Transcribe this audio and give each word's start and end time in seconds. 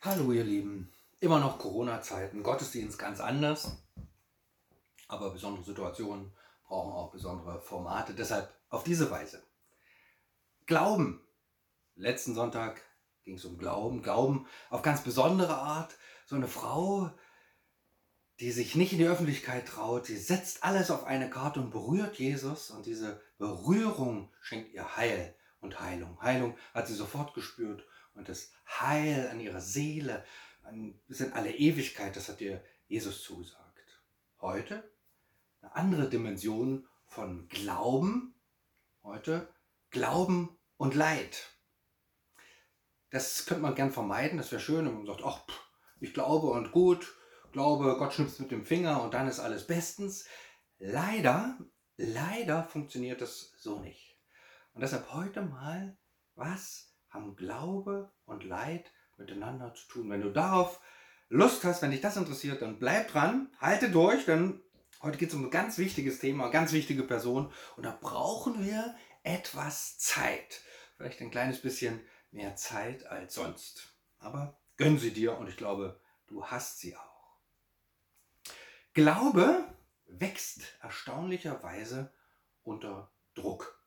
Hallo 0.00 0.30
ihr 0.30 0.44
Lieben, 0.44 0.92
immer 1.18 1.40
noch 1.40 1.58
Corona-Zeiten, 1.58 2.44
Gottesdienst 2.44 3.00
ganz 3.00 3.18
anders, 3.18 3.82
aber 5.08 5.30
besondere 5.32 5.64
Situationen 5.64 6.32
brauchen 6.62 6.92
auch 6.92 7.10
besondere 7.10 7.60
Formate, 7.60 8.14
deshalb 8.14 8.48
auf 8.68 8.84
diese 8.84 9.10
Weise. 9.10 9.42
Glauben. 10.66 11.26
Letzten 11.96 12.36
Sonntag 12.36 12.80
ging 13.24 13.38
es 13.38 13.44
um 13.44 13.58
Glauben, 13.58 14.04
Glauben 14.04 14.46
auf 14.70 14.82
ganz 14.82 15.02
besondere 15.02 15.56
Art. 15.56 15.96
So 16.26 16.36
eine 16.36 16.46
Frau, 16.46 17.10
die 18.38 18.52
sich 18.52 18.76
nicht 18.76 18.92
in 18.92 18.98
die 18.98 19.08
Öffentlichkeit 19.08 19.66
traut, 19.66 20.06
die 20.06 20.16
setzt 20.16 20.62
alles 20.62 20.92
auf 20.92 21.06
eine 21.06 21.28
Karte 21.28 21.58
und 21.58 21.72
berührt 21.72 22.20
Jesus 22.20 22.70
und 22.70 22.86
diese 22.86 23.20
Berührung 23.38 24.32
schenkt 24.40 24.72
ihr 24.72 24.96
Heil 24.96 25.34
und 25.58 25.80
Heilung. 25.80 26.22
Heilung 26.22 26.56
hat 26.72 26.86
sie 26.86 26.94
sofort 26.94 27.34
gespürt 27.34 27.84
und 28.18 28.28
das 28.28 28.52
Heil 28.66 29.28
an 29.30 29.40
ihrer 29.40 29.60
Seele, 29.60 30.24
bis 31.06 31.20
in 31.20 31.32
alle 31.32 31.54
Ewigkeit, 31.54 32.14
das 32.16 32.28
hat 32.28 32.40
ihr 32.40 32.62
Jesus 32.88 33.22
zugesagt. 33.22 34.02
Heute 34.40 34.90
eine 35.60 35.74
andere 35.74 36.08
Dimension 36.08 36.86
von 37.06 37.48
Glauben. 37.48 38.34
Heute 39.02 39.52
Glauben 39.90 40.58
und 40.76 40.94
Leid. 40.94 41.46
Das 43.10 43.46
könnte 43.46 43.62
man 43.62 43.74
gern 43.74 43.90
vermeiden, 43.90 44.36
das 44.36 44.52
wäre 44.52 44.60
schön, 44.60 44.84
wenn 44.84 44.94
man 44.94 45.06
sagt, 45.06 45.22
ach, 45.24 45.46
ich 46.00 46.12
glaube 46.12 46.48
und 46.48 46.72
gut, 46.72 47.16
glaube, 47.52 47.96
Gott 47.98 48.12
schnipst 48.12 48.40
mit 48.40 48.50
dem 48.50 48.66
Finger 48.66 49.02
und 49.02 49.14
dann 49.14 49.28
ist 49.28 49.40
alles 49.40 49.66
bestens. 49.66 50.26
Leider, 50.78 51.58
leider 51.96 52.64
funktioniert 52.64 53.22
das 53.22 53.52
so 53.58 53.80
nicht. 53.80 54.20
Und 54.74 54.82
deshalb 54.82 55.12
heute 55.12 55.40
mal, 55.40 55.96
was 56.34 56.87
haben 57.10 57.36
Glaube 57.36 58.12
und 58.24 58.44
Leid 58.44 58.92
miteinander 59.16 59.74
zu 59.74 59.88
tun. 59.88 60.10
Wenn 60.10 60.22
du 60.22 60.30
darauf 60.30 60.80
Lust 61.28 61.64
hast, 61.64 61.82
wenn 61.82 61.90
dich 61.90 62.00
das 62.00 62.16
interessiert, 62.16 62.62
dann 62.62 62.78
bleib 62.78 63.08
dran, 63.08 63.52
halte 63.58 63.90
durch, 63.90 64.24
denn 64.24 64.62
heute 65.02 65.18
geht 65.18 65.28
es 65.28 65.34
um 65.34 65.44
ein 65.44 65.50
ganz 65.50 65.78
wichtiges 65.78 66.18
Thema, 66.20 66.44
eine 66.44 66.52
ganz 66.52 66.72
wichtige 66.72 67.02
Person 67.02 67.52
und 67.76 67.84
da 67.84 67.96
brauchen 68.00 68.64
wir 68.64 68.96
etwas 69.22 69.98
Zeit. 69.98 70.62
Vielleicht 70.96 71.20
ein 71.20 71.30
kleines 71.30 71.60
bisschen 71.60 72.00
mehr 72.30 72.56
Zeit 72.56 73.06
als 73.06 73.34
sonst. 73.34 73.94
Aber 74.18 74.58
gönn 74.76 74.98
sie 74.98 75.12
dir 75.12 75.36
und 75.36 75.48
ich 75.48 75.56
glaube, 75.56 76.00
du 76.26 76.44
hast 76.46 76.78
sie 76.78 76.96
auch. 76.96 77.38
Glaube 78.94 79.64
wächst 80.06 80.62
erstaunlicherweise 80.80 82.12
unter 82.62 83.12
Druck 83.34 83.77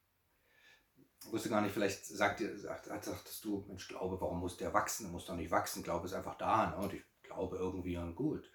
wusste 1.30 1.50
gar 1.50 1.62
nicht, 1.62 1.74
vielleicht 1.74 2.06
sagt 2.06 2.42
ihr, 2.42 2.58
sagt, 2.58 2.86
sagtest 2.86 3.44
du, 3.46 3.64
Mensch, 3.68 3.88
Glaube, 3.88 4.20
warum 4.20 4.40
muss 4.40 4.58
der 4.58 4.74
wachsen? 4.74 5.04
Der 5.04 5.12
muss 5.12 5.26
doch 5.26 5.36
nicht 5.36 5.52
wachsen. 5.52 5.84
Glaube 5.84 6.08
ist 6.08 6.14
einfach 6.14 6.36
da. 6.36 6.72
Ne? 6.72 6.78
Und 6.78 6.94
ich 6.94 7.04
glaube 7.24 7.58
irgendwie 7.58 7.98
und 7.98 8.16
gut. 8.16 8.50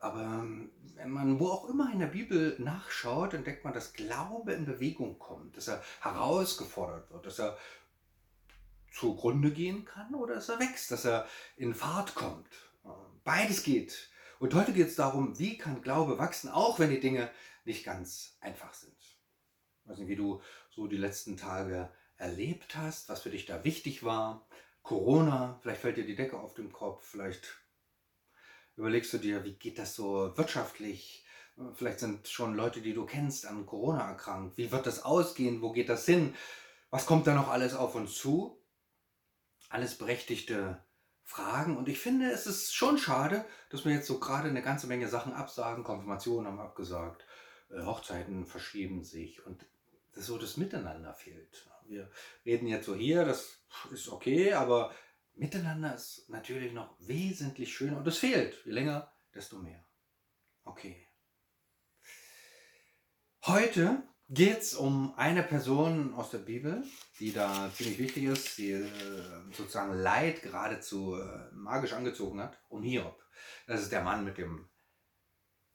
Aber 0.00 0.22
ähm, 0.22 0.70
wenn 0.94 1.10
man 1.10 1.40
wo 1.40 1.48
auch 1.48 1.68
immer 1.68 1.92
in 1.92 1.98
der 1.98 2.06
Bibel 2.06 2.54
nachschaut, 2.58 3.34
entdeckt 3.34 3.64
man, 3.64 3.74
dass 3.74 3.92
Glaube 3.92 4.52
in 4.52 4.64
Bewegung 4.64 5.18
kommt, 5.18 5.56
dass 5.56 5.68
er 5.68 5.82
herausgefordert 6.00 7.10
wird, 7.10 7.26
dass 7.26 7.40
er 7.40 7.58
zugrunde 8.92 9.50
gehen 9.50 9.84
kann 9.84 10.14
oder 10.14 10.34
dass 10.36 10.48
er 10.48 10.60
wächst, 10.60 10.90
dass 10.90 11.04
er 11.04 11.26
in 11.56 11.74
Fahrt 11.74 12.14
kommt. 12.14 12.48
Beides 13.24 13.62
geht. 13.62 14.10
Und 14.38 14.54
heute 14.54 14.72
geht 14.72 14.88
es 14.88 14.96
darum, 14.96 15.38
wie 15.38 15.58
kann 15.58 15.82
Glaube 15.82 16.18
wachsen, 16.18 16.48
auch 16.48 16.78
wenn 16.78 16.90
die 16.90 17.00
Dinge 17.00 17.30
nicht 17.64 17.84
ganz 17.84 18.36
einfach 18.40 18.72
sind. 18.72 18.97
Weiß 19.88 19.98
nicht, 19.98 20.08
wie 20.08 20.16
du 20.16 20.40
so 20.70 20.86
die 20.86 20.96
letzten 20.96 21.36
Tage 21.36 21.90
erlebt 22.16 22.76
hast, 22.76 23.08
was 23.08 23.22
für 23.22 23.30
dich 23.30 23.46
da 23.46 23.64
wichtig 23.64 24.04
war. 24.04 24.46
Corona, 24.82 25.58
vielleicht 25.62 25.80
fällt 25.80 25.96
dir 25.96 26.06
die 26.06 26.16
Decke 26.16 26.38
auf 26.38 26.54
den 26.54 26.72
Kopf, 26.72 27.04
vielleicht 27.04 27.46
überlegst 28.76 29.12
du 29.12 29.18
dir, 29.18 29.44
wie 29.44 29.54
geht 29.54 29.78
das 29.78 29.94
so 29.94 30.36
wirtschaftlich? 30.36 31.24
Vielleicht 31.74 31.98
sind 31.98 32.28
schon 32.28 32.54
Leute, 32.54 32.80
die 32.80 32.94
du 32.94 33.04
kennst, 33.04 33.44
an 33.44 33.66
Corona 33.66 34.08
erkrankt. 34.08 34.56
Wie 34.56 34.70
wird 34.70 34.86
das 34.86 35.02
ausgehen? 35.04 35.60
Wo 35.60 35.72
geht 35.72 35.88
das 35.88 36.06
hin? 36.06 36.34
Was 36.90 37.04
kommt 37.04 37.26
da 37.26 37.34
noch 37.34 37.48
alles 37.48 37.74
auf 37.74 37.96
uns 37.96 38.14
zu? 38.14 38.62
Alles 39.68 39.98
berechtigte 39.98 40.84
Fragen. 41.24 41.76
Und 41.76 41.88
ich 41.88 41.98
finde, 41.98 42.30
es 42.30 42.46
ist 42.46 42.74
schon 42.74 42.96
schade, 42.96 43.44
dass 43.70 43.84
wir 43.84 43.92
jetzt 43.92 44.06
so 44.06 44.20
gerade 44.20 44.48
eine 44.48 44.62
ganze 44.62 44.86
Menge 44.86 45.08
Sachen 45.08 45.32
absagen. 45.34 45.84
Konfirmationen 45.84 46.46
haben 46.46 46.60
abgesagt, 46.60 47.26
äh, 47.70 47.82
Hochzeiten 47.82 48.46
verschieben 48.46 49.04
sich. 49.04 49.44
Und 49.44 49.66
dass 50.12 50.26
so 50.26 50.38
das 50.38 50.56
Miteinander 50.56 51.14
fehlt. 51.14 51.68
Wir 51.86 52.10
reden 52.44 52.66
jetzt 52.66 52.86
so 52.86 52.94
hier, 52.94 53.24
das 53.24 53.62
ist 53.90 54.08
okay, 54.08 54.52
aber 54.52 54.94
miteinander 55.34 55.94
ist 55.94 56.28
natürlich 56.28 56.72
noch 56.72 56.96
wesentlich 57.00 57.72
schöner 57.72 57.98
und 57.98 58.06
es 58.06 58.18
fehlt. 58.18 58.62
Je 58.64 58.72
länger, 58.72 59.10
desto 59.34 59.58
mehr. 59.58 59.84
Okay. 60.64 61.08
Heute 63.46 64.02
geht 64.28 64.58
es 64.58 64.74
um 64.74 65.14
eine 65.16 65.42
Person 65.42 66.12
aus 66.12 66.30
der 66.30 66.38
Bibel, 66.38 66.84
die 67.18 67.32
da 67.32 67.72
ziemlich 67.74 67.98
wichtig 67.98 68.24
ist, 68.24 68.58
die 68.58 68.72
äh, 68.72 68.86
sozusagen 69.52 69.94
Leid 69.94 70.42
geradezu 70.42 71.14
äh, 71.16 71.50
magisch 71.52 71.94
angezogen 71.94 72.42
hat, 72.42 72.58
um 72.68 72.82
Hiob. 72.82 73.18
Das 73.66 73.80
ist 73.80 73.92
der 73.92 74.02
Mann 74.02 74.24
mit 74.24 74.36
dem 74.36 74.68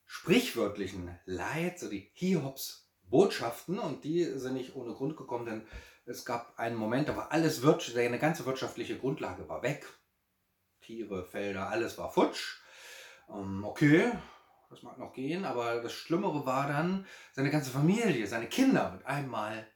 sprichwörtlichen 0.05 1.17
Leid, 1.25 1.79
so 1.79 1.89
die 1.89 2.11
Hiobs 2.13 2.82
Botschaften 3.09 3.80
und 3.80 4.03
die 4.03 4.24
sind 4.24 4.53
nicht 4.53 4.75
ohne 4.75 4.94
Grund 4.94 5.18
gekommen, 5.18 5.46
denn 5.46 5.68
es 6.06 6.25
gab 6.25 6.58
einen 6.59 6.75
Moment, 6.75 7.09
da 7.09 7.16
war 7.16 7.31
alles 7.31 7.62
wirtschaftlich, 7.62 8.06
seine 8.06 8.19
ganze 8.19 8.46
wirtschaftliche 8.46 8.97
Grundlage 8.97 9.47
war 9.47 9.62
weg. 9.64 9.86
Tiere, 10.81 11.25
Felder, 11.25 11.69
alles 11.69 11.97
war 11.97 12.12
futsch. 12.12 12.58
Ähm, 13.30 13.63
okay, 13.63 14.12
das 14.69 14.84
mag 14.84 14.97
noch 14.97 15.13
gehen, 15.13 15.46
aber 15.46 15.81
das 15.81 15.94
Schlimmere 15.94 16.46
war 16.46 16.68
dann, 16.68 17.06
seine 17.31 17.52
ganze 17.52 17.72
Familie, 17.72 18.28
seine 18.28 18.47
Kinder 18.47 18.92
mit 18.92 19.06
einmal 19.06 19.68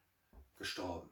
gestorben. 0.57 1.09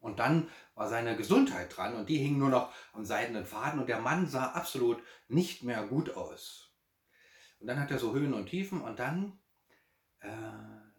Und 0.00 0.20
dann 0.20 0.48
war 0.74 0.88
seine 0.88 1.16
Gesundheit 1.16 1.76
dran 1.76 1.94
und 1.94 2.08
die 2.08 2.18
hing 2.18 2.38
nur 2.38 2.50
noch 2.50 2.72
am 2.92 3.04
seidenen 3.04 3.44
Faden 3.44 3.80
und 3.80 3.88
der 3.88 4.00
Mann 4.00 4.26
sah 4.26 4.52
absolut 4.52 5.02
nicht 5.28 5.62
mehr 5.62 5.86
gut 5.86 6.16
aus. 6.16 6.72
Und 7.58 7.66
dann 7.66 7.80
hat 7.80 7.90
er 7.90 7.98
so 7.98 8.14
Höhen 8.14 8.34
und 8.34 8.46
Tiefen 8.46 8.80
und 8.80 8.98
dann 8.98 9.38
äh, 10.20 10.28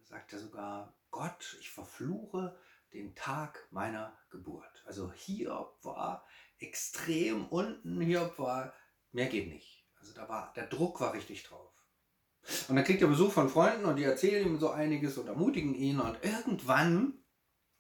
sagt 0.10 0.34
er 0.34 0.40
sogar, 0.40 0.98
Gott, 1.12 1.58
ich 1.60 1.70
verfluche 1.70 2.58
den 2.94 3.16
Tag 3.16 3.68
meiner 3.72 4.18
Geburt. 4.30 4.84
Also 4.86 5.12
Hiob 5.14 5.78
war 5.84 6.26
extrem 6.58 7.48
unten, 7.48 8.02
Hiob 8.02 8.38
war, 8.40 8.74
mehr 9.12 9.28
geht 9.28 9.48
nicht. 9.48 9.88
Also 10.00 10.14
da 10.14 10.28
war, 10.28 10.52
der 10.54 10.68
Druck 10.68 11.00
war 11.00 11.14
richtig 11.14 11.44
drauf. 11.44 11.72
Und 12.68 12.76
dann 12.76 12.86
kriegt 12.86 13.02
er 13.02 13.08
Besuch 13.08 13.32
von 13.32 13.50
Freunden 13.50 13.86
und 13.86 13.98
die 13.98 14.04
erzählen 14.04 14.48
ihm 14.48 14.60
so 14.60 14.72
einiges 14.72 15.18
und 15.18 15.28
ermutigen 15.28 15.76
ihn 15.76 16.00
und 16.00 16.24
irgendwann 16.24 17.24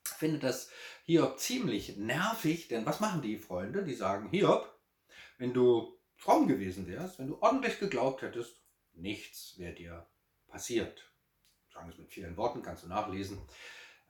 findet 0.04 0.44
das 0.44 0.70
Hiob 1.06 1.40
ziemlich 1.40 1.98
nervig, 1.98 2.68
denn 2.68 2.86
was 2.86 3.00
machen 3.00 3.22
die 3.22 3.38
Freunde? 3.38 3.84
Die 3.84 3.96
sagen, 3.96 4.30
Hiob, 4.30 4.80
wenn 5.38 5.54
du 5.54 5.98
fromm 6.16 6.48
gewesen 6.48 6.88
wärst, 6.88 7.18
wenn 7.18 7.28
du 7.28 7.42
ordentlich 7.42 7.80
geglaubt 7.80 8.22
hättest, 8.22 8.62
nichts 8.94 9.58
wäre 9.58 9.74
dir 9.74 10.10
passiert 10.48 11.09
sagen 11.74 11.90
es 11.90 11.97
mit 11.97 12.12
vielen 12.12 12.38
Worten, 12.38 12.62
kannst 12.62 12.84
du 12.84 12.88
nachlesen. 12.88 13.40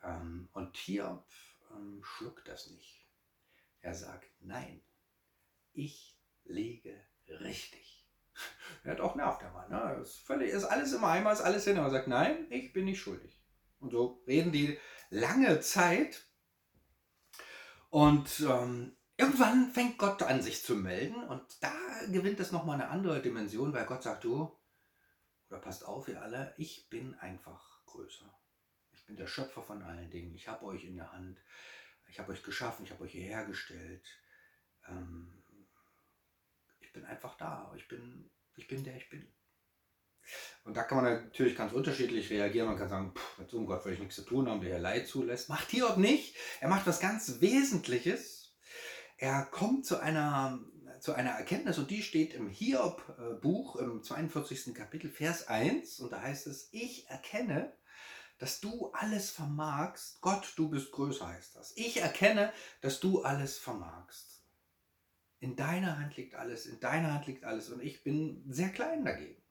Ähm, 0.03 0.49
und 0.53 0.77
Hiob 0.77 1.25
ähm, 1.71 2.01
schluckt 2.03 2.47
das 2.47 2.69
nicht. 2.71 3.07
Er 3.81 3.93
sagt, 3.93 4.29
nein, 4.41 4.81
ich 5.73 6.17
lege 6.43 7.05
richtig. 7.27 8.07
er 8.83 8.91
hat 8.91 9.01
auch 9.01 9.15
Nerv, 9.15 9.39
der 9.39 9.51
Mann. 9.51 9.69
Ne? 9.69 10.01
Ist, 10.01 10.19
völlig, 10.19 10.51
ist 10.51 10.65
alles 10.65 10.93
im 10.93 11.03
Eimer, 11.03 11.31
ist 11.31 11.41
alles 11.41 11.65
hin. 11.65 11.77
Aber 11.77 11.87
er 11.87 11.91
sagt, 11.91 12.07
nein, 12.07 12.47
ich 12.49 12.73
bin 12.73 12.85
nicht 12.85 13.01
schuldig. 13.01 13.41
Und 13.79 13.91
so 13.91 14.23
reden 14.27 14.51
die 14.51 14.77
lange 15.09 15.59
Zeit. 15.61 16.25
Und 17.89 18.41
ähm, 18.41 18.95
irgendwann 19.17 19.71
fängt 19.71 19.97
Gott 19.97 20.21
an, 20.23 20.41
sich 20.41 20.63
zu 20.63 20.75
melden. 20.75 21.23
Und 21.23 21.43
da 21.61 21.73
gewinnt 22.11 22.39
es 22.39 22.51
nochmal 22.51 22.75
eine 22.75 22.89
andere 22.89 23.21
Dimension, 23.21 23.73
weil 23.73 23.85
Gott 23.85 24.03
sagt, 24.03 24.23
du, 24.23 24.58
oder 25.49 25.59
passt 25.59 25.85
auf, 25.85 26.07
ihr 26.07 26.21
alle, 26.21 26.53
ich 26.57 26.89
bin 26.89 27.15
einfach 27.15 27.85
größer. 27.85 28.33
Ich 28.91 29.05
bin 29.05 29.17
der 29.17 29.27
Schöpfer 29.27 29.63
von 29.63 29.81
allen 29.81 30.09
Dingen. 30.11 30.35
Ich 30.35 30.47
habe 30.47 30.65
euch 30.65 30.83
in 30.83 30.95
der 30.95 31.11
Hand. 31.11 31.39
Ich 32.07 32.19
habe 32.19 32.31
euch 32.31 32.43
geschaffen, 32.43 32.85
ich 32.85 32.91
habe 32.91 33.03
euch 33.03 33.11
hierher 33.11 33.45
gestellt. 33.45 34.05
Ähm, 34.87 35.43
ich 36.79 36.93
bin 36.93 37.05
einfach 37.05 37.35
da. 37.37 37.73
Ich 37.75 37.87
bin, 37.87 38.29
ich 38.55 38.67
bin 38.67 38.83
der 38.83 38.95
ich 38.95 39.09
bin. 39.09 39.31
Und 40.63 40.77
da 40.77 40.83
kann 40.83 41.01
man 41.01 41.23
natürlich 41.23 41.55
ganz 41.55 41.73
unterschiedlich 41.73 42.29
reagieren. 42.29 42.67
Man 42.67 42.77
kann 42.77 42.89
sagen, 42.89 43.13
mit 43.37 43.49
so 43.49 43.57
einem 43.57 43.65
Gott 43.65 43.85
will 43.85 43.93
ich 43.93 43.99
nichts 43.99 44.15
zu 44.15 44.23
tun 44.23 44.47
haben, 44.47 44.61
der 44.61 44.71
hier 44.71 44.79
Leid 44.79 45.07
zulässt. 45.07 45.49
Macht 45.49 45.69
Hiob 45.69 45.97
nicht. 45.97 46.35
Er 46.59 46.69
macht 46.69 46.85
was 46.85 46.99
ganz 46.99 47.41
Wesentliches. 47.41 48.55
Er 49.17 49.45
kommt 49.45 49.85
zu 49.85 49.99
einer 49.99 50.59
zu 50.99 51.13
einer 51.13 51.31
Erkenntnis 51.31 51.77
und 51.77 51.89
die 51.91 52.03
steht 52.03 52.33
im 52.33 52.49
Hiob-Buch 52.49 53.75
im 53.77 54.03
42. 54.03 54.73
Kapitel, 54.73 55.09
Vers 55.09 55.47
1 55.47 55.99
und 55.99 56.11
da 56.11 56.21
heißt 56.21 56.47
es, 56.47 56.69
ich 56.71 57.09
erkenne, 57.09 57.73
dass 58.39 58.61
du 58.61 58.91
alles 58.93 59.29
vermagst. 59.29 60.21
Gott, 60.21 60.53
du 60.55 60.69
bist 60.69 60.91
größer 60.91 61.27
heißt 61.27 61.55
das. 61.55 61.75
Ich 61.75 62.01
erkenne, 62.01 62.51
dass 62.81 62.99
du 62.99 63.21
alles 63.21 63.57
vermagst. 63.57 64.43
In 65.39 65.55
deiner 65.55 65.99
Hand 65.99 66.17
liegt 66.17 66.35
alles, 66.35 66.65
in 66.65 66.79
deiner 66.79 67.13
Hand 67.13 67.27
liegt 67.27 67.43
alles 67.43 67.69
und 67.69 67.81
ich 67.81 68.03
bin 68.03 68.43
sehr 68.49 68.69
klein 68.69 69.05
dagegen. 69.05 69.41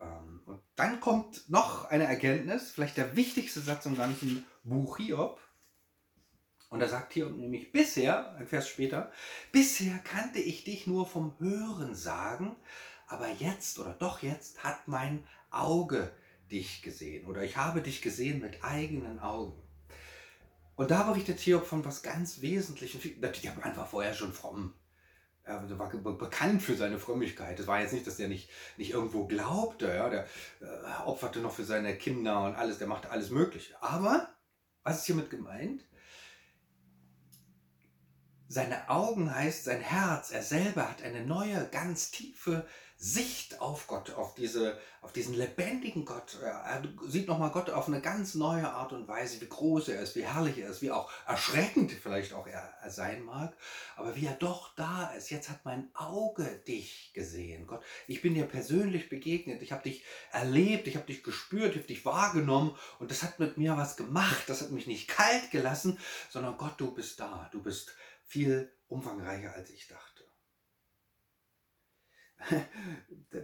Ähm, 0.00 0.42
und 0.46 0.62
dann 0.76 1.00
kommt 1.00 1.48
noch 1.48 1.86
eine 1.86 2.04
Erkenntnis, 2.04 2.70
vielleicht 2.70 2.96
der 2.96 3.16
wichtigste 3.16 3.60
Satz 3.60 3.86
im 3.86 3.96
ganzen 3.96 4.44
Buch 4.62 4.98
Hiob. 4.98 5.40
Und 6.68 6.80
er 6.80 6.88
sagt 6.88 7.14
hier 7.14 7.30
nämlich 7.30 7.72
bisher, 7.72 8.34
ein 8.36 8.46
Vers 8.46 8.68
später, 8.68 9.10
bisher 9.52 9.98
kannte 9.98 10.38
ich 10.38 10.64
dich 10.64 10.86
nur 10.86 11.06
vom 11.06 11.34
Hören 11.38 11.94
sagen, 11.94 12.56
aber 13.06 13.28
jetzt 13.28 13.78
oder 13.78 13.94
doch 13.94 14.22
jetzt 14.22 14.62
hat 14.64 14.86
mein 14.86 15.26
Auge 15.50 16.12
dich 16.50 16.82
gesehen 16.82 17.26
oder 17.26 17.42
ich 17.42 17.56
habe 17.56 17.80
dich 17.80 18.02
gesehen 18.02 18.40
mit 18.40 18.62
eigenen 18.62 19.18
Augen. 19.18 19.62
Und 20.76 20.90
da 20.90 21.02
berichtet 21.02 21.40
Hiob 21.40 21.66
von 21.66 21.84
was 21.84 22.02
ganz 22.02 22.40
Wesentlichem. 22.40 23.00
Natürlich 23.20 23.50
war 23.56 23.86
vorher 23.86 24.14
schon 24.14 24.32
fromm. 24.32 24.74
Er 25.42 25.78
war 25.78 25.88
bekannt 25.88 26.62
für 26.62 26.76
seine 26.76 26.98
Frömmigkeit. 26.98 27.58
Es 27.58 27.66
war 27.66 27.80
jetzt 27.80 27.94
nicht, 27.94 28.06
dass 28.06 28.20
er 28.20 28.28
nicht, 28.28 28.50
nicht 28.76 28.90
irgendwo 28.90 29.26
glaubte. 29.26 29.86
Ja? 29.86 30.10
Der 30.10 30.26
äh, 30.60 31.06
opferte 31.06 31.40
noch 31.40 31.52
für 31.52 31.64
seine 31.64 31.96
Kinder 31.96 32.44
und 32.44 32.54
alles. 32.54 32.78
Der 32.78 32.86
machte 32.86 33.10
alles 33.10 33.30
Mögliche. 33.30 33.82
Aber, 33.82 34.28
was 34.84 34.98
ist 34.98 35.06
hiermit 35.06 35.30
gemeint? 35.30 35.87
Seine 38.50 38.88
Augen 38.88 39.34
heißt 39.34 39.64
sein 39.64 39.82
Herz. 39.82 40.30
Er 40.30 40.42
selber 40.42 40.88
hat 40.88 41.02
eine 41.02 41.24
neue, 41.24 41.68
ganz 41.70 42.10
tiefe 42.10 42.66
Sicht 43.00 43.60
auf 43.60 43.86
Gott, 43.86 44.10
auf, 44.14 44.34
diese, 44.34 44.76
auf 45.02 45.12
diesen 45.12 45.34
lebendigen 45.34 46.04
Gott. 46.04 46.36
Er 46.42 46.82
sieht 47.06 47.28
nochmal 47.28 47.50
Gott 47.50 47.70
auf 47.70 47.86
eine 47.86 48.00
ganz 48.00 48.34
neue 48.34 48.68
Art 48.68 48.92
und 48.92 49.06
Weise, 49.06 49.40
wie 49.40 49.48
groß 49.48 49.88
er 49.88 50.00
ist, 50.00 50.16
wie 50.16 50.24
herrlich 50.24 50.58
er 50.58 50.70
ist, 50.70 50.82
wie 50.82 50.90
auch 50.90 51.08
erschreckend 51.24 51.92
vielleicht 51.92 52.32
auch 52.32 52.48
er, 52.48 52.74
er 52.82 52.90
sein 52.90 53.22
mag, 53.22 53.54
aber 53.96 54.16
wie 54.16 54.26
er 54.26 54.34
doch 54.34 54.74
da 54.74 55.12
ist. 55.12 55.30
Jetzt 55.30 55.48
hat 55.48 55.64
mein 55.64 55.90
Auge 55.94 56.44
dich 56.66 57.12
gesehen, 57.12 57.68
Gott. 57.68 57.84
Ich 58.08 58.20
bin 58.20 58.34
dir 58.34 58.46
persönlich 58.46 59.08
begegnet, 59.08 59.62
ich 59.62 59.70
habe 59.70 59.84
dich 59.84 60.02
erlebt, 60.32 60.88
ich 60.88 60.96
habe 60.96 61.06
dich 61.06 61.22
gespürt, 61.22 61.72
ich 61.72 61.76
habe 61.76 61.86
dich 61.86 62.04
wahrgenommen 62.04 62.74
und 62.98 63.12
das 63.12 63.22
hat 63.22 63.38
mit 63.38 63.58
mir 63.58 63.76
was 63.76 63.96
gemacht. 63.96 64.44
Das 64.48 64.60
hat 64.60 64.72
mich 64.72 64.88
nicht 64.88 65.06
kalt 65.06 65.52
gelassen, 65.52 66.00
sondern 66.30 66.56
Gott, 66.56 66.74
du 66.78 66.92
bist 66.92 67.20
da, 67.20 67.48
du 67.52 67.62
bist 67.62 67.94
viel 68.28 68.72
umfangreicher, 68.86 69.52
als 69.54 69.70
ich 69.70 69.88
dachte. 69.88 70.24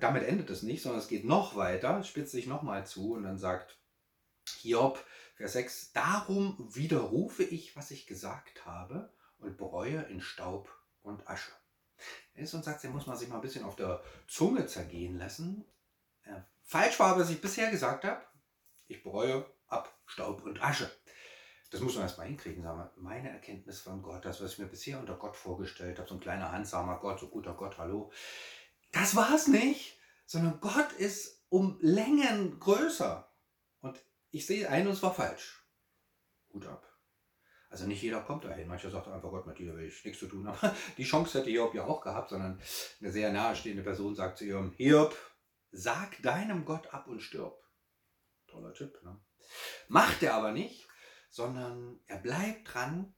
damit 0.01 0.23
endet 0.23 0.51
es 0.51 0.63
nicht, 0.63 0.83
sondern 0.83 1.01
es 1.01 1.09
geht 1.09 1.25
noch 1.25 1.57
weiter, 1.57 2.05
spitzt 2.05 2.33
sich 2.33 2.47
nochmal 2.47 2.87
zu 2.87 3.15
und 3.15 3.25
dann 3.25 3.39
sagt 3.39 3.79
Hiob, 4.61 5.05
Vers 5.35 5.55
6, 5.55 5.93
darum 5.93 6.57
widerrufe 6.75 7.43
ich, 7.43 7.75
was 7.75 7.91
ich 7.91 8.07
gesagt 8.07 8.65
habe 8.67 9.13
und 9.39 9.57
bereue 9.57 10.03
in 10.03 10.21
Staub 10.21 10.73
und 11.03 11.29
Asche. 11.29 11.51
Er 12.35 12.45
ist 12.45 12.55
und 12.55 12.65
sagt, 12.65 12.85
den 12.85 12.93
muss 12.93 13.07
man 13.07 13.17
sich 13.17 13.29
mal 13.29 13.37
ein 13.37 13.41
bisschen 13.41 13.65
auf 13.65 13.77
der 13.77 14.03
Zunge 14.29 14.67
zergehen 14.67 15.19
lassen. 15.19 15.65
Falsch 16.63 16.99
war, 16.99 17.19
was 17.19 17.31
ich 17.31 17.41
bisher 17.41 17.71
gesagt 17.71 18.05
habe. 18.05 18.25
Ich 18.87 19.03
bereue 19.03 19.45
ab 19.67 19.97
Staub 20.07 20.43
und 20.45 20.63
Asche. 20.63 20.91
Das 21.75 21.83
muss 21.83 21.97
man 21.97 22.05
erstmal 22.05 22.29
hinkriegen, 22.29 22.63
sagen 22.63 22.79
wir. 22.79 22.93
Meine 22.95 23.31
Erkenntnis 23.31 23.81
von 23.81 24.01
Gott, 24.01 24.25
das, 24.25 24.41
was 24.41 24.53
ich 24.53 24.59
mir 24.61 24.67
bisher 24.67 25.01
unter 25.01 25.17
Gott 25.17 25.37
vorgestellt 25.37 25.99
habe, 25.99 26.09
so 26.09 26.15
ein 26.15 26.21
kleiner 26.21 26.53
handsamer 26.53 27.01
Gott, 27.01 27.19
so 27.19 27.27
guter 27.27 27.53
Gott, 27.55 27.79
hallo, 27.79 28.13
das 28.93 29.17
war 29.17 29.35
es 29.35 29.49
nicht, 29.49 29.99
sondern 30.25 30.61
Gott 30.61 30.93
ist 30.93 31.45
um 31.49 31.77
Längen 31.81 32.61
größer. 32.61 33.29
Und 33.81 34.01
ich 34.31 34.47
sehe 34.47 34.71
ein, 34.71 34.87
und 34.87 34.93
es 34.93 35.03
war 35.03 35.13
falsch. 35.13 35.67
Hut 36.53 36.65
ab. 36.65 36.89
Also 37.71 37.89
nicht 37.89 38.03
jeder 38.03 38.21
kommt 38.21 38.45
dahin. 38.45 38.69
Mancher 38.69 38.93
sagt 38.93 39.09
einfach, 39.09 39.31
Gott, 39.31 39.49
mit 39.49 39.59
dir 39.59 39.75
will 39.75 39.89
ich 39.89 40.05
nichts 40.05 40.21
zu 40.21 40.29
tun 40.29 40.47
haben. 40.47 40.77
Die 40.97 41.03
Chance 41.03 41.41
hätte 41.41 41.51
Hiob 41.51 41.75
ja 41.75 41.87
auch 41.87 42.03
gehabt, 42.03 42.31
sondern 42.31 42.63
eine 43.01 43.11
sehr 43.11 43.33
nahestehende 43.33 43.83
Person 43.83 44.15
sagt 44.15 44.39
zu 44.39 44.45
ihm, 44.45 44.75
Hiob, 44.77 45.17
sag 45.73 46.23
deinem 46.23 46.65
Gott 46.65 46.95
ab 46.95 47.09
und 47.09 47.19
stirb. 47.19 47.61
Toller 48.47 48.73
Tipp. 48.75 48.97
Ne? 49.03 49.21
Macht 49.89 50.23
er 50.23 50.35
aber 50.35 50.53
nicht, 50.53 50.87
sondern 51.35 51.99
er 52.07 52.19
bleibt 52.19 52.73
dran. 52.73 53.13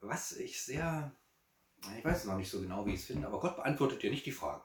Was 0.00 0.32
ich 0.32 0.62
sehr 0.62 1.16
ich 1.96 2.04
weiß 2.04 2.26
noch 2.26 2.36
nicht 2.36 2.50
so 2.50 2.60
genau, 2.60 2.84
wie 2.84 2.94
ich 2.94 3.00
es 3.00 3.06
finde, 3.06 3.26
aber 3.26 3.40
Gott 3.40 3.56
beantwortet 3.56 4.02
dir 4.02 4.10
nicht 4.10 4.26
die 4.26 4.32
Fragen. 4.32 4.62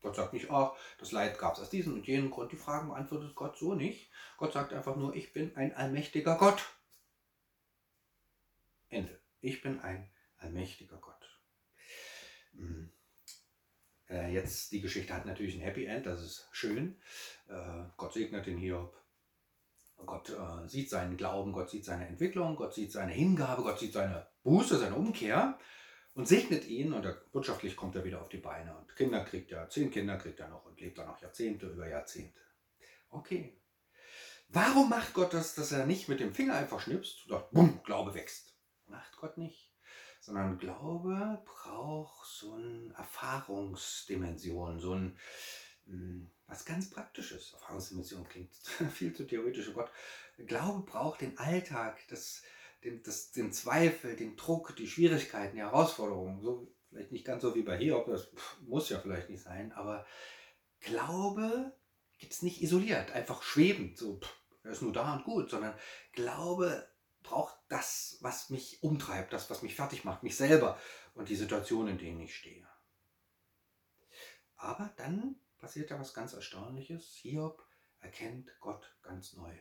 Gott 0.00 0.16
sagt 0.16 0.32
nicht, 0.32 0.50
ach, 0.50 0.72
das 0.98 1.12
Leid 1.12 1.38
gab 1.38 1.54
es 1.54 1.60
aus 1.60 1.70
diesem 1.70 1.94
und 1.94 2.06
jenem 2.06 2.30
Grund. 2.30 2.50
Die 2.50 2.56
Fragen 2.56 2.88
beantwortet 2.88 3.34
Gott 3.34 3.56
so 3.56 3.74
nicht. 3.74 4.10
Gott 4.36 4.52
sagt 4.52 4.72
einfach 4.72 4.96
nur, 4.96 5.14
ich 5.14 5.32
bin 5.32 5.54
ein 5.56 5.74
allmächtiger 5.74 6.36
Gott. 6.36 6.62
Ende. 8.88 9.20
Ich 9.40 9.62
bin 9.62 9.80
ein 9.80 10.10
allmächtiger 10.38 10.96
Gott. 10.96 11.40
Hm. 12.52 12.90
Äh, 14.08 14.32
jetzt, 14.32 14.72
die 14.72 14.80
Geschichte 14.80 15.14
hat 15.14 15.26
natürlich 15.26 15.54
ein 15.54 15.60
Happy 15.60 15.84
End, 15.84 16.06
das 16.06 16.22
ist 16.22 16.48
schön. 16.50 17.00
Äh, 17.48 17.84
Gott 17.96 18.14
segnet 18.14 18.46
den 18.46 18.58
Hiob. 18.58 18.96
Gott 20.06 20.30
äh, 20.30 20.68
sieht 20.68 20.90
seinen 20.90 21.16
Glauben, 21.16 21.52
Gott 21.52 21.70
sieht 21.70 21.84
seine 21.84 22.06
Entwicklung, 22.06 22.56
Gott 22.56 22.74
sieht 22.74 22.92
seine 22.92 23.12
Hingabe, 23.12 23.62
Gott 23.62 23.78
sieht 23.78 23.92
seine 23.92 24.26
Buße, 24.42 24.78
seine 24.78 24.94
Umkehr 24.94 25.58
und 26.14 26.28
segnet 26.28 26.66
ihn 26.66 26.92
und 26.92 27.04
er, 27.04 27.22
wirtschaftlich 27.32 27.76
kommt 27.76 27.96
er 27.96 28.04
wieder 28.04 28.20
auf 28.20 28.28
die 28.28 28.38
Beine 28.38 28.76
und 28.76 28.94
Kinder 28.96 29.24
kriegt 29.24 29.52
er, 29.52 29.68
zehn 29.68 29.90
Kinder 29.90 30.16
kriegt 30.16 30.40
er 30.40 30.48
noch 30.48 30.64
und 30.66 30.80
lebt 30.80 30.98
dann 30.98 31.06
noch 31.06 31.20
Jahrzehnte 31.20 31.66
über 31.66 31.88
Jahrzehnte. 31.88 32.40
Okay. 33.10 33.56
Warum 34.48 34.88
macht 34.88 35.14
Gott 35.14 35.32
das, 35.32 35.54
dass 35.54 35.70
er 35.70 35.86
nicht 35.86 36.08
mit 36.08 36.18
dem 36.18 36.34
Finger 36.34 36.54
einfach 36.54 36.80
schnipst 36.80 37.24
und 37.24 37.30
sagt, 37.30 37.52
bumm, 37.52 37.80
Glaube 37.84 38.14
wächst? 38.14 38.56
Macht 38.86 39.16
Gott 39.16 39.38
nicht. 39.38 39.72
Sondern 40.20 40.58
Glaube 40.58 41.42
braucht 41.44 42.26
so 42.26 42.54
eine 42.54 42.92
Erfahrungsdimension, 42.96 44.80
so 44.80 44.94
ein 44.94 45.16
hm, 45.86 46.30
was 46.50 46.64
ganz 46.64 46.90
Praktisches. 46.90 47.52
Erfahrungsdimension 47.54 48.28
klingt 48.28 48.52
viel 48.92 49.14
zu 49.14 49.24
theoretisch. 49.24 49.68
Oh 49.68 49.74
Gott, 49.74 49.90
Glaube 50.38 50.84
braucht 50.84 51.20
den 51.20 51.38
Alltag, 51.38 52.00
das, 52.08 52.42
den, 52.84 53.02
das, 53.02 53.32
den 53.32 53.52
Zweifel, 53.52 54.16
den 54.16 54.36
Druck, 54.36 54.74
die 54.76 54.88
Schwierigkeiten, 54.88 55.54
die 55.54 55.62
Herausforderungen. 55.62 56.42
So, 56.42 56.72
vielleicht 56.88 57.12
nicht 57.12 57.24
ganz 57.24 57.42
so 57.42 57.54
wie 57.54 57.62
bei 57.62 57.78
Hiob, 57.78 58.06
das 58.06 58.30
muss 58.66 58.88
ja 58.88 58.98
vielleicht 58.98 59.30
nicht 59.30 59.42
sein, 59.42 59.72
aber 59.72 60.06
Glaube 60.80 61.72
gibt 62.18 62.32
es 62.32 62.42
nicht 62.42 62.62
isoliert, 62.62 63.12
einfach 63.12 63.42
schwebend, 63.42 63.96
so, 63.96 64.20
er 64.62 64.72
ist 64.72 64.82
nur 64.82 64.92
da 64.92 65.14
und 65.14 65.24
gut, 65.24 65.50
sondern 65.50 65.74
Glaube 66.12 66.86
braucht 67.22 67.56
das, 67.68 68.18
was 68.20 68.50
mich 68.50 68.82
umtreibt, 68.82 69.32
das, 69.32 69.48
was 69.50 69.62
mich 69.62 69.74
fertig 69.74 70.04
macht, 70.04 70.22
mich 70.22 70.36
selber 70.36 70.78
und 71.14 71.28
die 71.28 71.36
Situation, 71.36 71.86
in 71.86 71.98
denen 71.98 72.20
ich 72.20 72.34
stehe. 72.34 72.66
Aber 74.56 74.92
dann 74.96 75.39
passiert 75.60 75.90
ja 75.90 75.98
was 76.00 76.14
ganz 76.14 76.32
Erstaunliches. 76.32 77.14
Hiob 77.16 77.64
erkennt 78.00 78.50
Gott 78.60 78.96
ganz 79.02 79.34
neu. 79.34 79.54